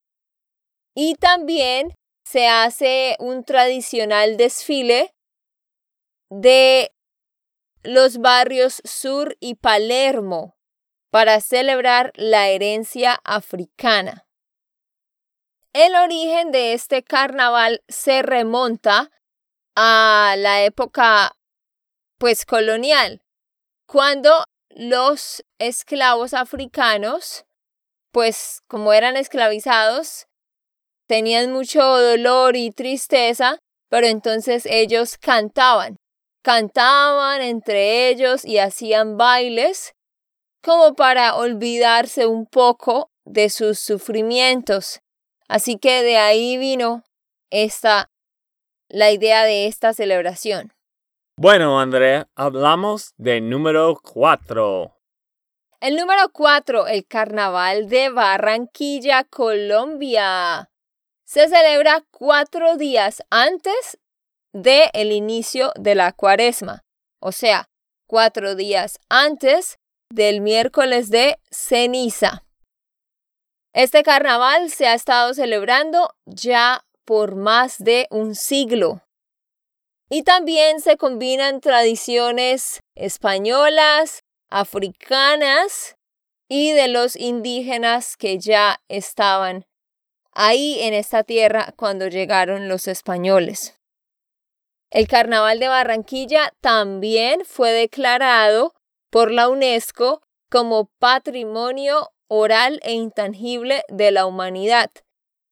Y 0.93 1.15
también 1.15 1.95
se 2.23 2.47
hace 2.47 3.15
un 3.19 3.43
tradicional 3.43 4.38
desfile 4.38 5.10
de 6.41 6.91
los 7.83 8.17
barrios 8.17 8.81
Sur 8.85 9.37
y 9.39 9.55
Palermo 9.55 10.57
para 11.11 11.41
celebrar 11.41 12.11
la 12.15 12.47
herencia 12.47 13.19
africana. 13.23 14.25
El 15.73 15.95
origen 15.95 16.51
de 16.51 16.73
este 16.73 17.03
carnaval 17.03 17.83
se 17.87 18.23
remonta 18.23 19.11
a 19.75 20.35
la 20.37 20.63
época 20.63 21.35
pues 22.17 22.45
colonial, 22.45 23.21
cuando 23.85 24.43
los 24.69 25.43
esclavos 25.59 26.33
africanos, 26.33 27.45
pues 28.11 28.61
como 28.67 28.93
eran 28.93 29.17
esclavizados, 29.17 30.27
tenían 31.07 31.51
mucho 31.51 31.81
dolor 31.83 32.55
y 32.55 32.71
tristeza, 32.71 33.59
pero 33.89 34.07
entonces 34.07 34.65
ellos 34.65 35.17
cantaban, 35.17 35.97
cantaban 36.43 37.41
entre 37.41 38.10
ellos 38.10 38.45
y 38.45 38.60
hacían 38.60 39.17
bailes 39.17 39.95
como 40.62 40.93
para 40.93 41.36
olvidarse 41.36 42.27
un 42.27 42.45
poco 42.45 43.10
de 43.25 43.49
sus 43.49 43.79
sufrimientos. 43.79 45.01
Así 45.47 45.77
que 45.77 46.03
de 46.03 46.17
ahí 46.17 46.58
vino 46.58 47.03
esta 47.49 48.10
la 48.89 49.12
idea 49.12 49.43
de 49.43 49.65
esta 49.65 49.93
celebración. 49.93 50.73
Bueno, 51.36 51.79
Andrea, 51.79 52.27
hablamos 52.36 53.13
de 53.17 53.41
número 53.41 53.99
cuatro. 54.03 54.99
El 55.82 55.95
número 55.95 56.29
cuatro, 56.32 56.88
el 56.88 57.06
Carnaval 57.08 57.89
de 57.89 58.10
Barranquilla, 58.10 59.23
Colombia. 59.23 60.69
Se 61.25 61.47
celebra 61.49 62.03
cuatro 62.12 62.77
días 62.77 63.23
antes 63.32 63.97
del 64.53 64.89
el 64.93 65.11
inicio 65.11 65.71
de 65.75 65.95
la 65.95 66.11
cuaresma, 66.13 66.83
o 67.19 67.31
sea, 67.31 67.69
cuatro 68.07 68.55
días 68.55 68.99
antes 69.09 69.77
del 70.09 70.41
miércoles 70.41 71.09
de 71.09 71.39
ceniza. 71.51 72.43
Este 73.73 74.03
carnaval 74.03 74.69
se 74.69 74.85
ha 74.85 74.93
estado 74.93 75.33
celebrando 75.33 76.13
ya 76.25 76.85
por 77.05 77.35
más 77.35 77.79
de 77.79 78.07
un 78.11 78.35
siglo. 78.35 79.01
Y 80.09 80.21
también 80.21 80.79
se 80.79 80.95
combinan 80.95 81.59
tradiciones 81.59 82.81
españolas, 82.93 84.23
africanas 84.51 85.95
y 86.47 86.71
de 86.71 86.87
los 86.87 87.15
indígenas 87.15 88.15
que 88.15 88.37
ya 88.37 88.79
estaban 88.89 89.65
ahí 90.31 90.77
en 90.81 90.93
esta 90.93 91.23
tierra 91.23 91.73
cuando 91.75 92.07
llegaron 92.07 92.69
los 92.69 92.87
españoles. 92.87 93.79
El 94.93 95.08
Carnaval 95.08 95.60
de 95.60 95.67
Barranquilla 95.67 96.53
también 96.62 97.43
fue 97.45 97.71
declarado 97.71 98.73
por 99.10 99.32
la 99.32 99.49
UNESCO 99.49 100.21
como 100.49 100.89
Patrimonio 100.99 102.12
Oral 102.27 102.79
e 102.84 102.93
Intangible 102.93 103.84
de 103.89 104.12
la 104.12 104.25
Humanidad. 104.25 104.89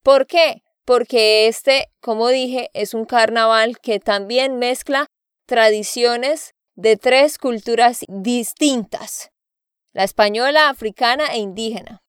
¿Por 0.03 0.27
qué? 0.27 0.61
porque 0.85 1.47
este, 1.47 1.87
como 2.01 2.29
dije, 2.29 2.69
es 2.73 2.93
un 2.93 3.05
carnaval 3.05 3.77
que 3.81 3.99
también 3.99 4.57
mezcla 4.57 5.07
tradiciones 5.45 6.53
de 6.75 6.97
tres 6.97 7.37
culturas 7.37 8.03
distintas, 8.07 9.31
la 9.93 10.03
española, 10.03 10.69
africana 10.69 11.27
e 11.27 11.37
indígena. 11.37 11.99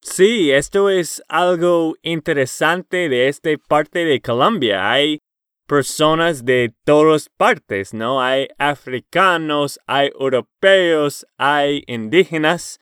Sí, 0.00 0.50
esto 0.50 0.90
es 0.90 1.22
algo 1.28 1.96
interesante 2.02 3.08
de 3.08 3.28
esta 3.28 3.50
parte 3.68 4.04
de 4.04 4.20
Colombia. 4.20 4.90
Hay 4.90 5.20
personas 5.68 6.44
de 6.44 6.74
todas 6.84 7.28
partes, 7.28 7.94
¿no? 7.94 8.20
Hay 8.20 8.48
africanos, 8.58 9.78
hay 9.86 10.10
europeos, 10.18 11.26
hay 11.36 11.84
indígenas. 11.86 12.80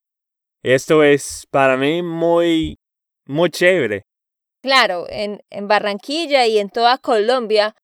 Esto 0.63 1.03
es 1.03 1.47
para 1.51 1.77
mí 1.77 2.03
muy, 2.03 2.79
muy 3.27 3.51
chévere. 3.51 4.03
Claro, 4.63 5.07
en, 5.09 5.41
en 5.51 5.69
Barranquilla 5.69 6.47
y 6.47 6.59
en 6.59 6.71
toda 6.71 6.99
Colombia 6.99 7.75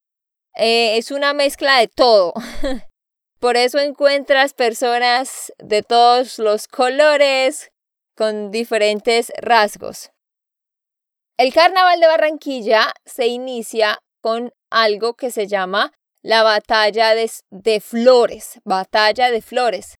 eh, 0.54 0.96
es 0.96 1.10
una 1.10 1.34
mezcla 1.34 1.78
de 1.78 1.88
todo. 1.88 2.32
Por 3.40 3.56
eso 3.56 3.78
encuentras 3.78 4.54
personas 4.54 5.52
de 5.58 5.82
todos 5.82 6.38
los 6.38 6.68
colores, 6.68 7.70
con 8.16 8.50
diferentes 8.50 9.32
rasgos. 9.40 10.10
El 11.38 11.52
carnaval 11.52 11.98
de 11.98 12.06
Barranquilla 12.06 12.92
se 13.04 13.26
inicia 13.26 13.98
con 14.22 14.54
algo 14.70 15.14
que 15.14 15.30
se 15.30 15.46
llama 15.46 15.92
la 16.22 16.42
batalla 16.44 17.14
de, 17.14 17.80
flores, 17.80 18.60
batalla 18.64 19.30
de 19.30 19.42
flores. 19.42 19.98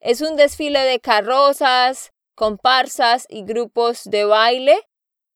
Es 0.00 0.20
un 0.20 0.36
desfile 0.36 0.80
de 0.80 1.00
carrozas, 1.00 2.12
comparsas 2.34 3.26
y 3.28 3.42
grupos 3.42 4.04
de 4.04 4.24
baile 4.24 4.78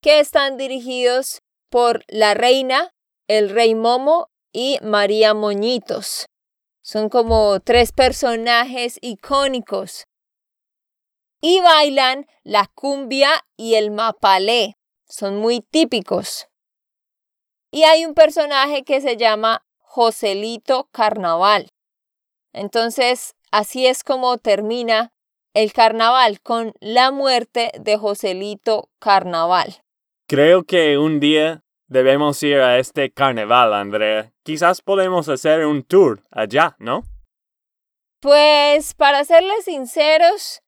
que 0.01 0.19
están 0.19 0.57
dirigidos 0.57 1.41
por 1.69 2.03
la 2.07 2.33
reina, 2.33 2.93
el 3.27 3.49
rey 3.49 3.75
Momo 3.75 4.29
y 4.53 4.79
María 4.81 5.33
Moñitos. 5.33 6.25
Son 6.81 7.09
como 7.09 7.59
tres 7.59 7.91
personajes 7.91 8.97
icónicos. 9.01 10.05
Y 11.41 11.59
bailan 11.59 12.27
la 12.43 12.71
cumbia 12.73 13.45
y 13.57 13.75
el 13.75 13.91
mapalé. 13.91 14.77
Son 15.07 15.37
muy 15.37 15.61
típicos. 15.61 16.50
Y 17.71 17.83
hay 17.83 18.05
un 18.05 18.13
personaje 18.13 18.83
que 18.83 18.99
se 18.99 19.15
llama 19.15 19.63
Joselito 19.79 20.89
Carnaval. 20.91 21.69
Entonces, 22.53 23.35
así 23.49 23.87
es 23.87 24.03
como 24.03 24.37
termina 24.37 25.13
el 25.53 25.71
carnaval 25.71 26.41
con 26.41 26.73
la 26.81 27.11
muerte 27.11 27.71
de 27.79 27.97
Joselito 27.97 28.89
Carnaval. 28.99 29.83
Creo 30.27 30.63
que 30.63 30.97
un 30.97 31.19
día 31.19 31.63
debemos 31.87 32.41
ir 32.43 32.59
a 32.59 32.77
este 32.77 33.11
carnaval, 33.11 33.73
Andrea. 33.73 34.31
Quizás 34.43 34.81
podemos 34.81 35.29
hacer 35.29 35.65
un 35.65 35.83
tour 35.83 36.23
allá, 36.29 36.75
¿no? 36.79 37.03
Pues, 38.21 38.93
para 38.93 39.25
serles 39.25 39.65
sinceros, 39.65 40.61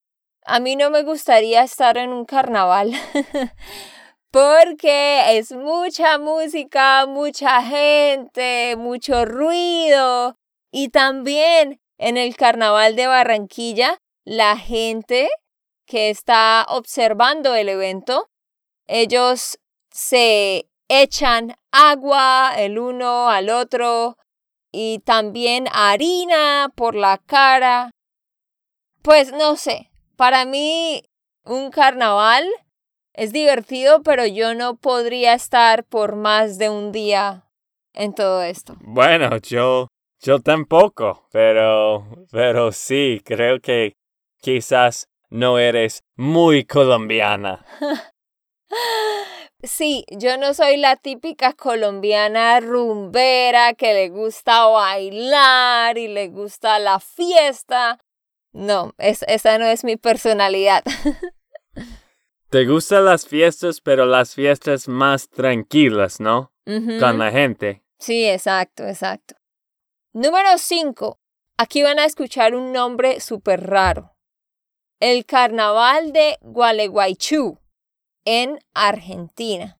a 0.45 0.59
mí 0.59 0.75
no 0.75 0.89
me 0.89 1.03
gustaría 1.03 1.63
estar 1.63 1.97
en 1.97 2.11
un 2.11 2.25
carnaval. 2.25 2.91
porque 4.33 5.37
es 5.37 5.51
mucha 5.51 6.17
música, 6.17 7.05
mucha 7.05 7.61
gente, 7.61 8.75
mucho 8.75 9.25
ruido. 9.25 10.35
Y 10.71 10.89
también 10.89 11.79
en 11.99 12.17
el 12.17 12.35
carnaval 12.35 12.95
de 12.95 13.05
Barranquilla, 13.05 13.99
la 14.25 14.57
gente 14.57 15.29
que 15.85 16.09
está 16.09 16.65
observando 16.67 17.53
el 17.53 17.69
evento 17.69 18.27
ellos 18.87 19.59
se 19.91 20.67
echan 20.89 21.55
agua 21.71 22.53
el 22.57 22.79
uno 22.79 23.29
al 23.29 23.49
otro 23.49 24.17
y 24.71 24.99
también 24.99 25.67
harina 25.71 26.71
por 26.75 26.95
la 26.95 27.17
cara. 27.17 27.91
Pues 29.01 29.31
no 29.31 29.55
sé, 29.55 29.91
para 30.17 30.45
mí 30.45 31.03
un 31.45 31.69
carnaval 31.69 32.45
es 33.13 33.31
divertido, 33.31 34.01
pero 34.03 34.25
yo 34.25 34.53
no 34.53 34.75
podría 34.75 35.33
estar 35.33 35.83
por 35.83 36.15
más 36.15 36.57
de 36.57 36.69
un 36.69 36.91
día 36.91 37.43
en 37.93 38.13
todo 38.13 38.43
esto. 38.43 38.75
Bueno, 38.81 39.37
yo, 39.37 39.87
yo 40.19 40.39
tampoco, 40.39 41.27
pero, 41.31 42.07
pero 42.31 42.71
sí, 42.71 43.21
creo 43.23 43.59
que 43.59 43.93
quizás 44.41 45.07
no 45.29 45.59
eres 45.59 46.03
muy 46.15 46.65
colombiana. 46.65 47.65
Sí, 49.65 50.03
yo 50.09 50.37
no 50.37 50.53
soy 50.53 50.75
la 50.75 50.97
típica 50.97 51.53
colombiana 51.53 52.59
rumbera 52.59 53.73
que 53.75 53.93
le 53.93 54.09
gusta 54.09 54.65
bailar 54.65 55.97
y 55.97 56.09
le 56.09 56.27
gusta 56.27 56.79
la 56.79 56.99
fiesta. 56.99 57.97
No, 58.51 58.93
esa 58.97 59.57
no 59.59 59.65
es 59.65 59.85
mi 59.85 59.95
personalidad. 59.95 60.83
Te 62.53 62.65
gustan 62.67 63.05
las 63.05 63.25
fiestas, 63.25 63.81
pero 63.81 64.05
las 64.05 64.35
fiestas 64.35 64.87
más 64.87 65.27
tranquilas, 65.27 66.19
¿no? 66.19 66.53
Con 66.65 67.17
la 67.17 67.31
gente. 67.31 67.81
Sí, 67.97 68.29
exacto, 68.29 68.83
exacto. 68.83 69.33
Número 70.13 70.59
5. 70.59 71.17
Aquí 71.57 71.81
van 71.81 71.97
a 71.97 72.05
escuchar 72.05 72.53
un 72.53 72.71
nombre 72.71 73.19
súper 73.21 73.65
raro. 73.65 74.15
El 74.99 75.25
Carnaval 75.25 76.13
de 76.13 76.37
Gualeguaychú 76.41 77.57
en 78.23 78.59
Argentina. 78.75 79.79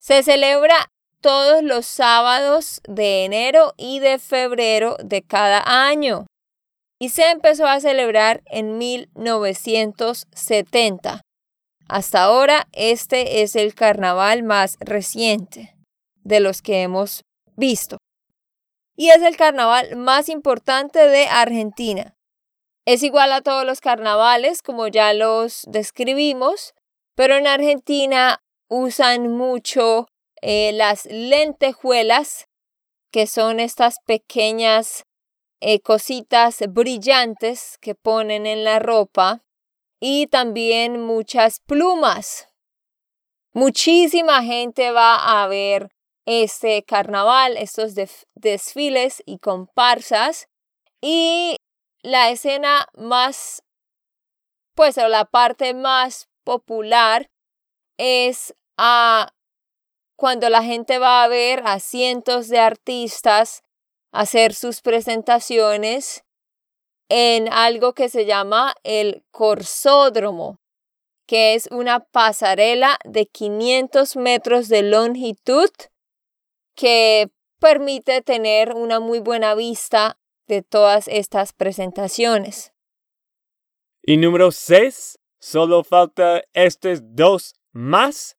Se 0.00 0.24
celebra 0.24 0.90
todos 1.20 1.62
los 1.62 1.86
sábados 1.86 2.80
de 2.88 3.24
enero 3.24 3.74
y 3.76 4.00
de 4.00 4.18
febrero 4.18 4.96
de 5.04 5.22
cada 5.22 5.86
año 5.86 6.26
y 6.98 7.10
se 7.10 7.30
empezó 7.30 7.68
a 7.68 7.78
celebrar 7.78 8.42
en 8.46 8.76
1970. 8.76 11.22
Hasta 11.92 12.22
ahora 12.22 12.68
este 12.72 13.42
es 13.42 13.54
el 13.54 13.74
carnaval 13.74 14.42
más 14.44 14.78
reciente 14.80 15.76
de 16.24 16.40
los 16.40 16.62
que 16.62 16.80
hemos 16.80 17.22
visto. 17.54 17.98
Y 18.96 19.10
es 19.10 19.20
el 19.20 19.36
carnaval 19.36 19.96
más 19.96 20.30
importante 20.30 21.06
de 21.06 21.26
Argentina. 21.26 22.16
Es 22.86 23.02
igual 23.02 23.30
a 23.30 23.42
todos 23.42 23.66
los 23.66 23.82
carnavales, 23.82 24.62
como 24.62 24.88
ya 24.88 25.12
los 25.12 25.66
describimos, 25.68 26.72
pero 27.14 27.36
en 27.36 27.46
Argentina 27.46 28.42
usan 28.70 29.28
mucho 29.28 30.06
eh, 30.40 30.72
las 30.72 31.04
lentejuelas, 31.04 32.46
que 33.10 33.26
son 33.26 33.60
estas 33.60 33.96
pequeñas 34.06 35.04
eh, 35.60 35.80
cositas 35.80 36.60
brillantes 36.70 37.76
que 37.82 37.94
ponen 37.94 38.46
en 38.46 38.64
la 38.64 38.78
ropa, 38.78 39.42
y 40.04 40.26
también 40.26 41.00
muchas 41.00 41.60
plumas. 41.60 42.48
Muchísima 43.52 44.42
gente 44.42 44.90
va 44.90 45.42
a 45.42 45.46
ver 45.46 45.90
este 46.26 46.82
carnaval, 46.82 47.56
estos 47.56 47.94
desfiles 48.34 49.22
y 49.26 49.38
comparsas. 49.38 50.48
Y 51.00 51.54
la 52.02 52.30
escena 52.30 52.88
más, 52.94 53.62
pues, 54.74 54.98
o 54.98 55.06
la 55.06 55.24
parte 55.24 55.72
más 55.72 56.28
popular 56.42 57.30
es 57.96 58.56
a 58.76 59.32
cuando 60.16 60.48
la 60.48 60.64
gente 60.64 60.98
va 60.98 61.22
a 61.22 61.28
ver 61.28 61.62
a 61.64 61.78
cientos 61.78 62.48
de 62.48 62.58
artistas 62.58 63.62
hacer 64.10 64.52
sus 64.52 64.80
presentaciones 64.80 66.24
en 67.14 67.52
algo 67.52 67.92
que 67.92 68.08
se 68.08 68.24
llama 68.24 68.74
el 68.84 69.22
corsódromo, 69.30 70.58
que 71.26 71.52
es 71.52 71.68
una 71.70 72.00
pasarela 72.00 72.98
de 73.04 73.26
500 73.26 74.16
metros 74.16 74.68
de 74.68 74.82
longitud 74.82 75.68
que 76.74 77.30
permite 77.60 78.22
tener 78.22 78.72
una 78.72 78.98
muy 78.98 79.18
buena 79.18 79.54
vista 79.54 80.18
de 80.48 80.62
todas 80.62 81.06
estas 81.06 81.52
presentaciones. 81.52 82.72
Y 84.02 84.16
número 84.16 84.50
6, 84.50 85.18
Solo 85.38 85.82
falta 85.82 86.44
estos 86.52 87.00
dos 87.02 87.54
más. 87.72 88.36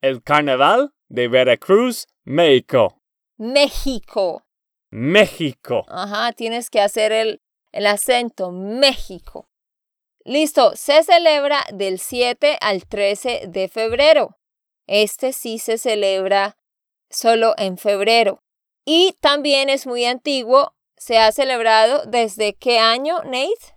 El 0.00 0.20
Carnaval 0.20 0.92
de 1.08 1.28
Veracruz, 1.28 2.08
México. 2.24 3.00
México. 3.38 4.44
México. 4.90 5.86
Ajá, 5.88 6.32
tienes 6.32 6.68
que 6.68 6.80
hacer 6.80 7.12
el, 7.12 7.40
el 7.72 7.86
acento 7.86 8.50
México. 8.50 9.48
Listo, 10.24 10.76
se 10.76 11.02
celebra 11.02 11.64
del 11.72 11.98
7 11.98 12.58
al 12.60 12.86
13 12.86 13.44
de 13.48 13.68
febrero. 13.68 14.36
Este 14.86 15.32
sí 15.32 15.58
se 15.58 15.78
celebra 15.78 16.56
solo 17.08 17.54
en 17.56 17.78
febrero. 17.78 18.42
Y 18.84 19.16
también 19.20 19.68
es 19.68 19.86
muy 19.86 20.04
antiguo. 20.04 20.74
Se 20.96 21.18
ha 21.18 21.32
celebrado 21.32 22.04
desde 22.06 22.54
qué 22.54 22.78
año, 22.78 23.22
Nate? 23.24 23.76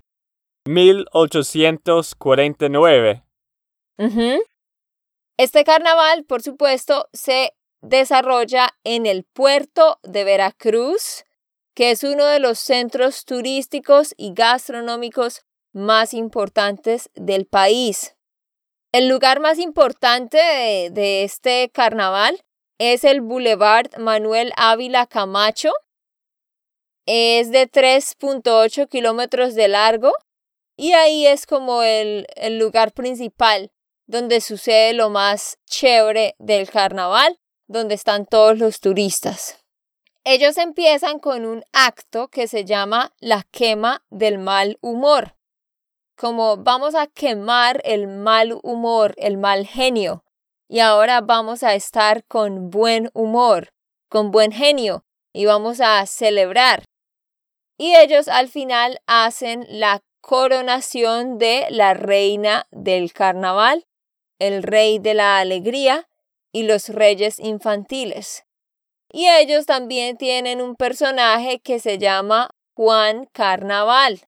1849. 0.66 3.24
Este 5.38 5.64
carnaval, 5.64 6.26
por 6.26 6.42
supuesto, 6.42 7.08
se 7.14 7.54
desarrolla 7.82 8.70
en 8.84 9.06
el 9.06 9.24
puerto 9.24 10.00
de 10.04 10.24
Veracruz, 10.24 11.26
que 11.74 11.92
es 11.92 12.04
uno 12.04 12.26
de 12.26 12.40
los 12.40 12.60
centros 12.60 13.26
turísticos 13.26 14.14
y 14.18 14.34
gastronómicos 14.34 15.44
más 15.74 16.14
importantes 16.14 17.10
del 17.16 17.46
país. 17.46 18.16
El 18.92 19.08
lugar 19.08 19.40
más 19.40 19.58
importante 19.58 20.38
de, 20.92 21.24
este 21.24 21.72
carnaval 21.74 22.44
es 22.78 23.04
el 23.04 23.22
Boulevard 23.22 23.98
Manuel 23.98 24.54
Ávila 24.56 25.08
Camacho. 25.08 25.72
Es 27.08 27.52
de 27.52 27.70
3.8 27.70 28.88
kilómetros 28.88 29.56
de 29.56 29.68
largo 29.68 30.14
y 30.78 30.94
ahí 30.94 31.26
es 31.26 31.48
como 31.48 31.82
el, 31.84 32.28
el 32.36 32.60
lugar 32.60 32.94
principal 32.94 33.72
donde 34.06 34.42
sucede 34.42 34.94
lo 34.94 35.10
más 35.10 35.58
chévere 35.66 36.36
del 36.38 36.70
carnaval, 36.70 37.40
donde 37.68 37.96
están 37.96 38.26
todos 38.26 38.58
los 38.58 38.80
turistas. 38.80 39.63
Ellos 40.26 40.58
empiezan 40.58 41.20
con 41.20 41.46
un 41.46 41.66
acto 41.74 42.30
que 42.30 42.48
se 42.48 42.64
llama 42.64 43.14
la 43.20 43.44
quema 43.52 44.06
del 44.10 44.38
mal 44.38 44.78
humor. 44.80 45.36
Como 46.16 46.56
vamos 46.56 46.96
a 46.96 47.08
quemar 47.08 47.82
el 47.84 48.08
mal 48.08 48.58
humor, 48.64 49.16
el 49.18 49.38
mal 49.38 49.68
genio. 49.68 50.24
Y 50.70 50.80
ahora 50.80 51.20
vamos 51.20 51.62
a 51.62 51.76
estar 51.76 52.24
con 52.24 52.70
buen 52.70 53.10
humor, 53.14 53.74
con 54.08 54.32
buen 54.32 54.54
genio, 54.54 55.04
y 55.34 55.46
vamos 55.46 55.82
a 55.82 56.06
celebrar. 56.06 56.86
Y 57.78 57.94
ellos 57.96 58.30
al 58.30 58.48
final 58.48 59.02
hacen 59.06 59.66
la 59.68 60.02
coronación 60.22 61.38
de 61.38 61.68
la 61.70 61.94
reina 61.96 62.66
del 62.72 63.12
carnaval, 63.12 63.86
el 64.40 64.64
rey 64.64 65.00
de 65.00 65.16
la 65.16 65.40
alegría 65.40 66.08
y 66.54 66.64
los 66.64 66.88
reyes 66.88 67.40
infantiles. 67.40 68.46
Y 69.16 69.28
ellos 69.28 69.68
también 69.68 70.18
tienen 70.18 70.60
un 70.60 70.76
personaje 70.76 71.60
que 71.60 71.80
se 71.80 72.00
llama 72.00 72.50
Juan 72.74 73.30
Carnaval. 73.32 74.22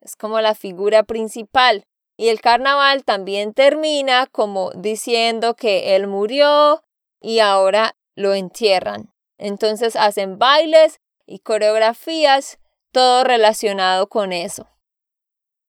Es 0.00 0.14
como 0.14 0.40
la 0.40 0.54
figura 0.54 1.02
principal. 1.02 1.84
Y 2.16 2.28
el 2.28 2.40
carnaval 2.40 3.02
también 3.02 3.54
termina 3.54 4.28
como 4.28 4.70
diciendo 4.70 5.56
que 5.56 5.96
él 5.96 6.06
murió 6.06 6.84
y 7.20 7.40
ahora 7.40 7.96
lo 8.14 8.34
entierran. 8.34 9.12
Entonces 9.36 9.96
hacen 9.96 10.38
bailes 10.38 11.00
y 11.26 11.40
coreografías, 11.40 12.60
todo 12.92 13.24
relacionado 13.24 14.08
con 14.08 14.32
eso. 14.32 14.68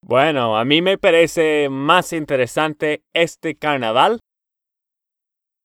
Bueno, 0.02 0.56
a 0.56 0.66
mí 0.66 0.84
me 0.84 1.00
parece 1.00 1.68
más 1.70 2.14
interesante 2.14 3.04
este 3.14 3.58
carnaval. 3.58 4.20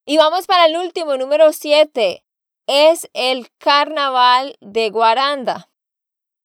Y 0.06 0.16
vamos 0.16 0.46
para 0.46 0.64
el 0.64 0.78
último, 0.78 1.18
número 1.18 1.52
7. 1.52 2.24
Es 2.72 3.10
el 3.14 3.50
carnaval 3.58 4.56
de 4.60 4.90
Guaranda, 4.90 5.72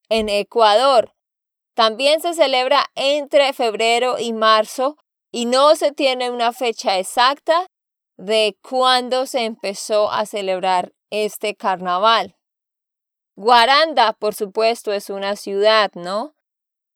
en 0.10 0.28
Ecuador. 0.28 1.14
También 1.76 2.20
se 2.20 2.34
celebra 2.34 2.84
entre 2.96 3.54
febrero 3.54 4.18
y 4.18 4.34
marzo 4.34 4.98
y 5.32 5.46
no 5.46 5.76
se 5.76 5.92
tiene 5.92 6.32
una 6.32 6.52
fecha 6.52 6.98
exacta 6.98 7.68
de 8.18 8.58
cuándo 8.68 9.28
se 9.28 9.42
empezó 9.42 10.12
a 10.12 10.26
celebrar 10.26 10.94
este 11.12 11.54
carnaval. 11.54 12.36
Guaranda, 13.36 14.14
por 14.14 14.34
supuesto, 14.34 14.94
es 14.94 15.12
una 15.12 15.36
ciudad, 15.36 15.92
¿no? 15.94 16.34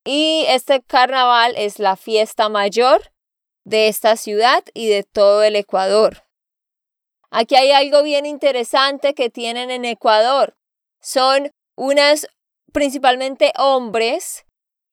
Y 0.03 0.45
este 0.47 0.81
carnaval 0.81 1.53
es 1.55 1.77
la 1.77 1.97
fiesta 1.97 2.49
mayor 2.49 3.11
de 3.63 3.89
esta 3.89 4.17
ciudad 4.17 4.63
y 4.73 4.87
de 4.87 5.03
todo 5.03 5.43
el 5.43 5.55
Ecuador. 5.55 6.23
Aquí 7.31 7.55
hay 7.55 7.71
algo 7.71 8.01
bien 8.03 8.25
interesante 8.25 9.13
que 9.13 9.29
tienen 9.29 9.69
en 9.69 9.85
Ecuador. 9.85 10.55
Son 11.01 11.51
unas 11.75 12.27
principalmente 12.73 13.53
hombres 13.57 14.45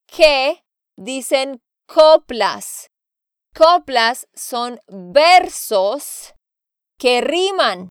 que 0.07 0.63
dicen 0.97 1.61
coplas. 1.87 2.89
coplas 3.55 4.29
son 4.35 4.81
versos 4.89 6.35
que 6.99 7.23
riman. 7.23 7.89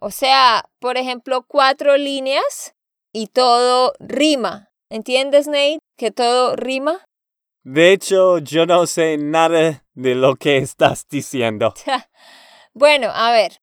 O 0.00 0.10
sea, 0.10 0.64
por 0.80 0.96
ejemplo, 0.96 1.44
cuatro 1.46 1.96
líneas 1.96 2.74
y 3.12 3.28
todo 3.28 3.92
rima. 3.98 4.68
¿Entiendes, 4.90 5.46
Nate? 5.46 5.80
Que 5.98 6.10
todo 6.10 6.56
rima. 6.56 7.04
De 7.64 7.92
hecho, 7.92 8.38
yo 8.38 8.66
no 8.66 8.86
sé 8.86 9.18
nada 9.18 9.84
de 9.94 10.14
lo 10.14 10.36
que 10.36 10.58
estás 10.58 11.06
diciendo. 11.08 11.74
bueno, 12.76 13.10
a 13.10 13.32
ver. 13.32 13.62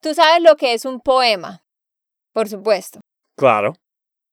Tú 0.00 0.14
sabes 0.14 0.42
lo 0.42 0.56
que 0.56 0.72
es 0.72 0.86
un 0.86 1.00
poema, 1.00 1.62
por 2.32 2.48
supuesto. 2.48 3.00
Claro. 3.36 3.74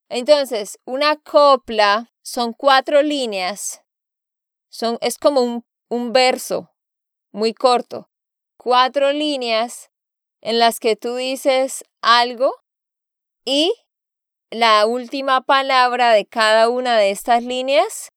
Entonces, 0.10 0.80
una 0.86 1.18
copla 1.18 2.10
son 2.24 2.54
cuatro 2.54 3.02
líneas. 3.02 3.82
Son, 4.70 4.98
es 5.02 5.18
como 5.18 5.42
un, 5.42 5.66
un 5.90 6.14
verso 6.14 6.74
muy 7.34 7.54
corto. 7.54 8.10
Cuatro 8.56 9.12
líneas 9.12 9.92
en 10.40 10.58
las 10.58 10.80
que 10.80 10.96
tú 10.96 11.16
dices 11.16 11.84
algo 12.02 12.56
y 13.44 13.74
la 14.50 14.86
última 14.86 15.42
palabra 15.42 16.14
de 16.14 16.26
cada 16.26 16.70
una 16.70 16.96
de 16.96 17.12
estas 17.12 17.44
líneas 17.44 18.14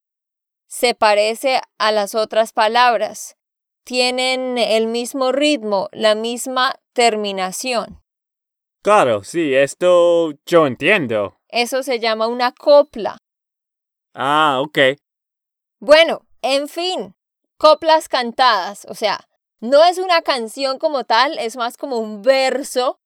se 0.68 0.94
parece 0.94 1.60
a 1.78 1.90
las 1.90 2.14
otras 2.14 2.52
palabras. 2.52 3.36
Tienen 3.84 4.58
el 4.58 4.86
mismo 4.86 5.32
ritmo, 5.32 5.88
la 5.92 6.14
misma 6.14 6.76
terminación. 6.92 8.00
Claro, 8.82 9.24
sí, 9.24 9.54
esto 9.54 10.32
yo 10.46 10.66
entiendo. 10.66 11.38
Eso 11.48 11.82
se 11.82 11.98
llama 11.98 12.26
una 12.26 12.52
copla. 12.52 13.18
Ah, 14.14 14.60
ok. 14.62 14.78
Bueno, 15.80 16.26
en 16.42 16.68
fin, 16.68 17.14
coplas 17.56 18.08
cantadas, 18.08 18.86
o 18.88 18.94
sea, 18.94 19.28
no 19.60 19.84
es 19.84 19.98
una 19.98 20.22
canción 20.22 20.78
como 20.78 21.04
tal, 21.04 21.38
es 21.38 21.56
más 21.56 21.76
como 21.76 21.98
un 21.98 22.22
verso 22.22 22.98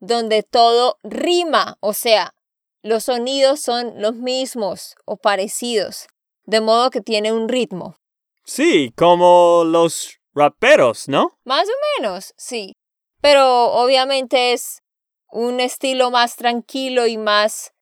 donde 0.00 0.42
todo 0.42 0.98
rima, 1.02 1.78
o 1.80 1.94
sea, 1.94 2.34
los 2.82 3.04
sonidos 3.04 3.60
son 3.60 4.02
los 4.02 4.14
mismos 4.16 4.96
o 5.04 5.16
parecidos, 5.16 6.08
de 6.44 6.60
modo 6.60 6.90
que 6.90 7.00
tiene 7.00 7.32
un 7.32 7.48
ritmo. 7.48 7.96
Sí, 8.44 8.92
como 8.96 9.62
los 9.64 10.18
raperos, 10.34 11.08
¿no? 11.08 11.38
Más 11.44 11.68
o 11.68 12.00
menos, 12.00 12.34
sí. 12.36 12.74
Pero 13.20 13.72
obviamente 13.72 14.52
es 14.52 14.82
un 15.30 15.60
estilo 15.60 16.10
más 16.10 16.36
tranquilo 16.36 17.06
y 17.06 17.16
más 17.16 17.72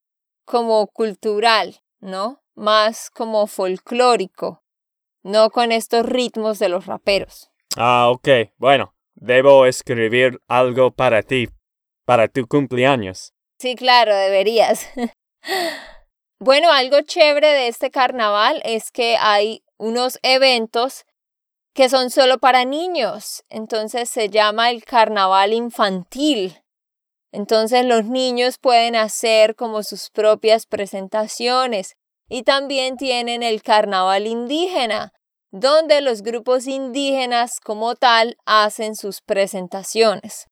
como 0.45 0.87
cultural, 0.89 1.81
¿no? 2.01 2.43
Más 2.55 3.11
como 3.11 3.47
folclórico, 3.47 4.63
no 5.23 5.51
con 5.51 5.73
estos 5.73 6.05
ritmos 6.05 6.59
de 6.59 6.69
los 6.69 6.87
raperos. 6.87 7.51
Ah, 7.77 8.11
ok. 8.11 8.29
Bueno, 8.59 8.95
debo 9.15 9.67
escribir 9.67 10.41
algo 10.49 10.91
para 10.91 11.23
ti, 11.23 11.49
para 12.05 12.29
tu 12.29 12.47
cumpleaños. 12.47 13.33
Sí, 13.59 13.77
claro, 13.77 14.15
deberías. 14.15 14.89
bueno, 16.39 16.73
algo 16.73 17.01
chévere 17.03 17.49
de 17.49 17.69
este 17.69 17.91
carnaval 17.91 18.61
es 18.65 18.91
que 18.91 19.17
hay 19.17 19.63
unos 19.79 20.19
eventos 20.23 21.05
que 21.75 21.89
son 21.89 22.11
solo 22.11 22.39
para 22.39 22.65
niños. 22.65 23.45
Entonces 23.49 24.11
se 24.11 24.29
llama 24.29 24.71
el 24.71 24.85
carnaval 24.85 25.53
infantil. 25.53 26.63
Entonces 27.33 27.85
los 27.85 28.05
niños 28.05 28.59
pueden 28.59 28.97
hacer 28.97 29.55
como 29.55 29.83
sus 29.83 30.11
propias 30.11 30.67
presentaciones. 30.67 31.95
Y 32.29 32.45
también 32.45 32.97
tienen 32.97 33.43
el 33.43 33.63
carnaval 33.63 34.27
indígena, 34.27 35.13
donde 35.51 36.01
los 36.01 36.23
grupos 36.23 36.69
indígenas 36.69 37.59
como 37.61 37.97
tal 37.97 38.37
hacen 38.47 38.95
sus 38.95 39.21
presentaciones. 39.21 40.47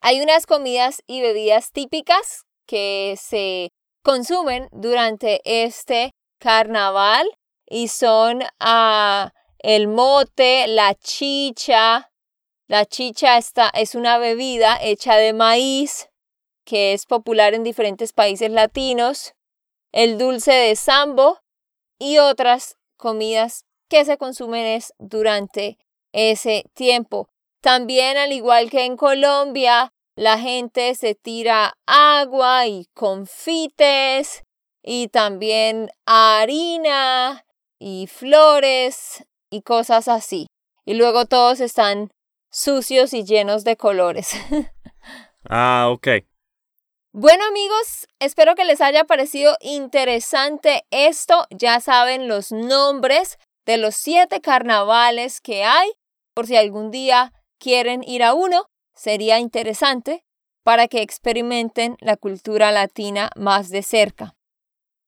Hay 0.00 0.20
unas 0.20 0.46
comidas 0.46 1.02
y 1.06 1.22
bebidas 1.22 1.72
típicas 1.72 2.44
que 2.66 3.16
se 3.18 3.70
consumen 4.02 4.68
durante 4.70 5.40
este 5.44 6.12
carnaval 6.38 7.26
y 7.66 7.88
son 7.88 8.42
ah, 8.60 9.32
el 9.58 9.88
mote, 9.88 10.66
la 10.68 10.94
chicha. 10.94 12.10
La 12.66 12.84
chicha 12.84 13.38
es 13.38 13.94
una 13.94 14.18
bebida 14.18 14.78
hecha 14.80 15.16
de 15.16 15.32
maíz 15.32 16.08
que 16.68 16.92
es 16.92 17.06
popular 17.06 17.54
en 17.54 17.64
diferentes 17.64 18.12
países 18.12 18.50
latinos, 18.50 19.34
el 19.90 20.18
dulce 20.18 20.52
de 20.52 20.76
sambo 20.76 21.38
y 21.98 22.18
otras 22.18 22.76
comidas 22.98 23.64
que 23.88 24.04
se 24.04 24.18
consumen 24.18 24.82
durante 24.98 25.78
ese 26.12 26.66
tiempo. 26.74 27.30
También, 27.62 28.18
al 28.18 28.32
igual 28.32 28.68
que 28.68 28.84
en 28.84 28.98
Colombia, 28.98 29.94
la 30.14 30.38
gente 30.38 30.94
se 30.94 31.14
tira 31.14 31.78
agua 31.86 32.66
y 32.66 32.84
confites 32.92 34.44
y 34.82 35.08
también 35.08 35.90
harina 36.04 37.46
y 37.78 38.08
flores 38.08 39.24
y 39.50 39.62
cosas 39.62 40.08
así. 40.08 40.46
Y 40.84 40.94
luego 40.94 41.26
todos 41.26 41.60
están 41.60 42.10
sucios 42.50 43.12
y 43.12 43.24
llenos 43.24 43.64
de 43.64 43.76
colores. 43.76 44.32
ah, 45.48 45.88
ok. 45.90 46.08
Bueno 47.12 47.44
amigos, 47.46 48.06
espero 48.20 48.54
que 48.54 48.64
les 48.64 48.80
haya 48.80 49.04
parecido 49.04 49.56
interesante 49.60 50.84
esto. 50.90 51.46
Ya 51.50 51.80
saben 51.80 52.28
los 52.28 52.52
nombres 52.52 53.38
de 53.66 53.78
los 53.78 53.94
siete 53.94 54.40
carnavales 54.40 55.40
que 55.40 55.64
hay. 55.64 55.90
Por 56.34 56.46
si 56.46 56.56
algún 56.56 56.90
día 56.90 57.32
quieren 57.58 58.04
ir 58.04 58.22
a 58.22 58.34
uno, 58.34 58.66
sería 58.94 59.38
interesante 59.38 60.24
para 60.62 60.86
que 60.86 61.02
experimenten 61.02 61.96
la 62.00 62.16
cultura 62.16 62.72
latina 62.72 63.30
más 63.36 63.70
de 63.70 63.82
cerca. 63.82 64.34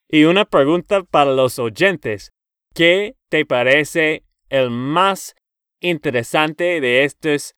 Y 0.09 0.25
una 0.25 0.45
pregunta 0.45 1.03
para 1.05 1.33
los 1.33 1.59
oyentes. 1.59 2.33
¿Qué 2.75 3.17
te 3.29 3.45
parece 3.45 4.25
el 4.51 4.71
más 4.71 5.35
interesante 5.81 6.81
de 6.81 7.05
estos 7.05 7.55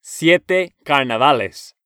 siete 0.00 0.74
carnavales? 0.84 1.76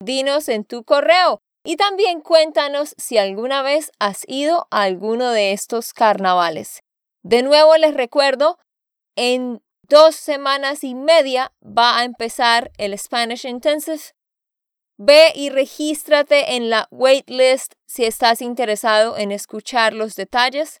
Dinos 0.00 0.48
en 0.48 0.64
tu 0.64 0.84
correo 0.84 1.42
y 1.64 1.76
también 1.76 2.20
cuéntanos 2.20 2.94
si 2.98 3.18
alguna 3.18 3.62
vez 3.62 3.92
has 3.98 4.24
ido 4.26 4.66
a 4.70 4.82
alguno 4.82 5.30
de 5.30 5.52
estos 5.52 5.92
carnavales. 5.92 6.82
De 7.22 7.42
nuevo 7.42 7.76
les 7.76 7.94
recuerdo, 7.94 8.58
en 9.16 9.62
dos 9.88 10.16
semanas 10.16 10.82
y 10.84 10.94
media 10.94 11.52
va 11.62 11.98
a 11.98 12.04
empezar 12.04 12.72
el 12.78 12.98
Spanish 12.98 13.46
Intensive. 13.46 14.12
Ve 14.98 15.32
y 15.34 15.50
regístrate 15.50 16.56
en 16.56 16.70
la 16.70 16.88
waitlist 16.90 17.74
si 17.86 18.04
estás 18.04 18.40
interesado 18.40 19.16
en 19.16 19.32
escuchar 19.32 19.92
los 19.92 20.14
detalles 20.14 20.80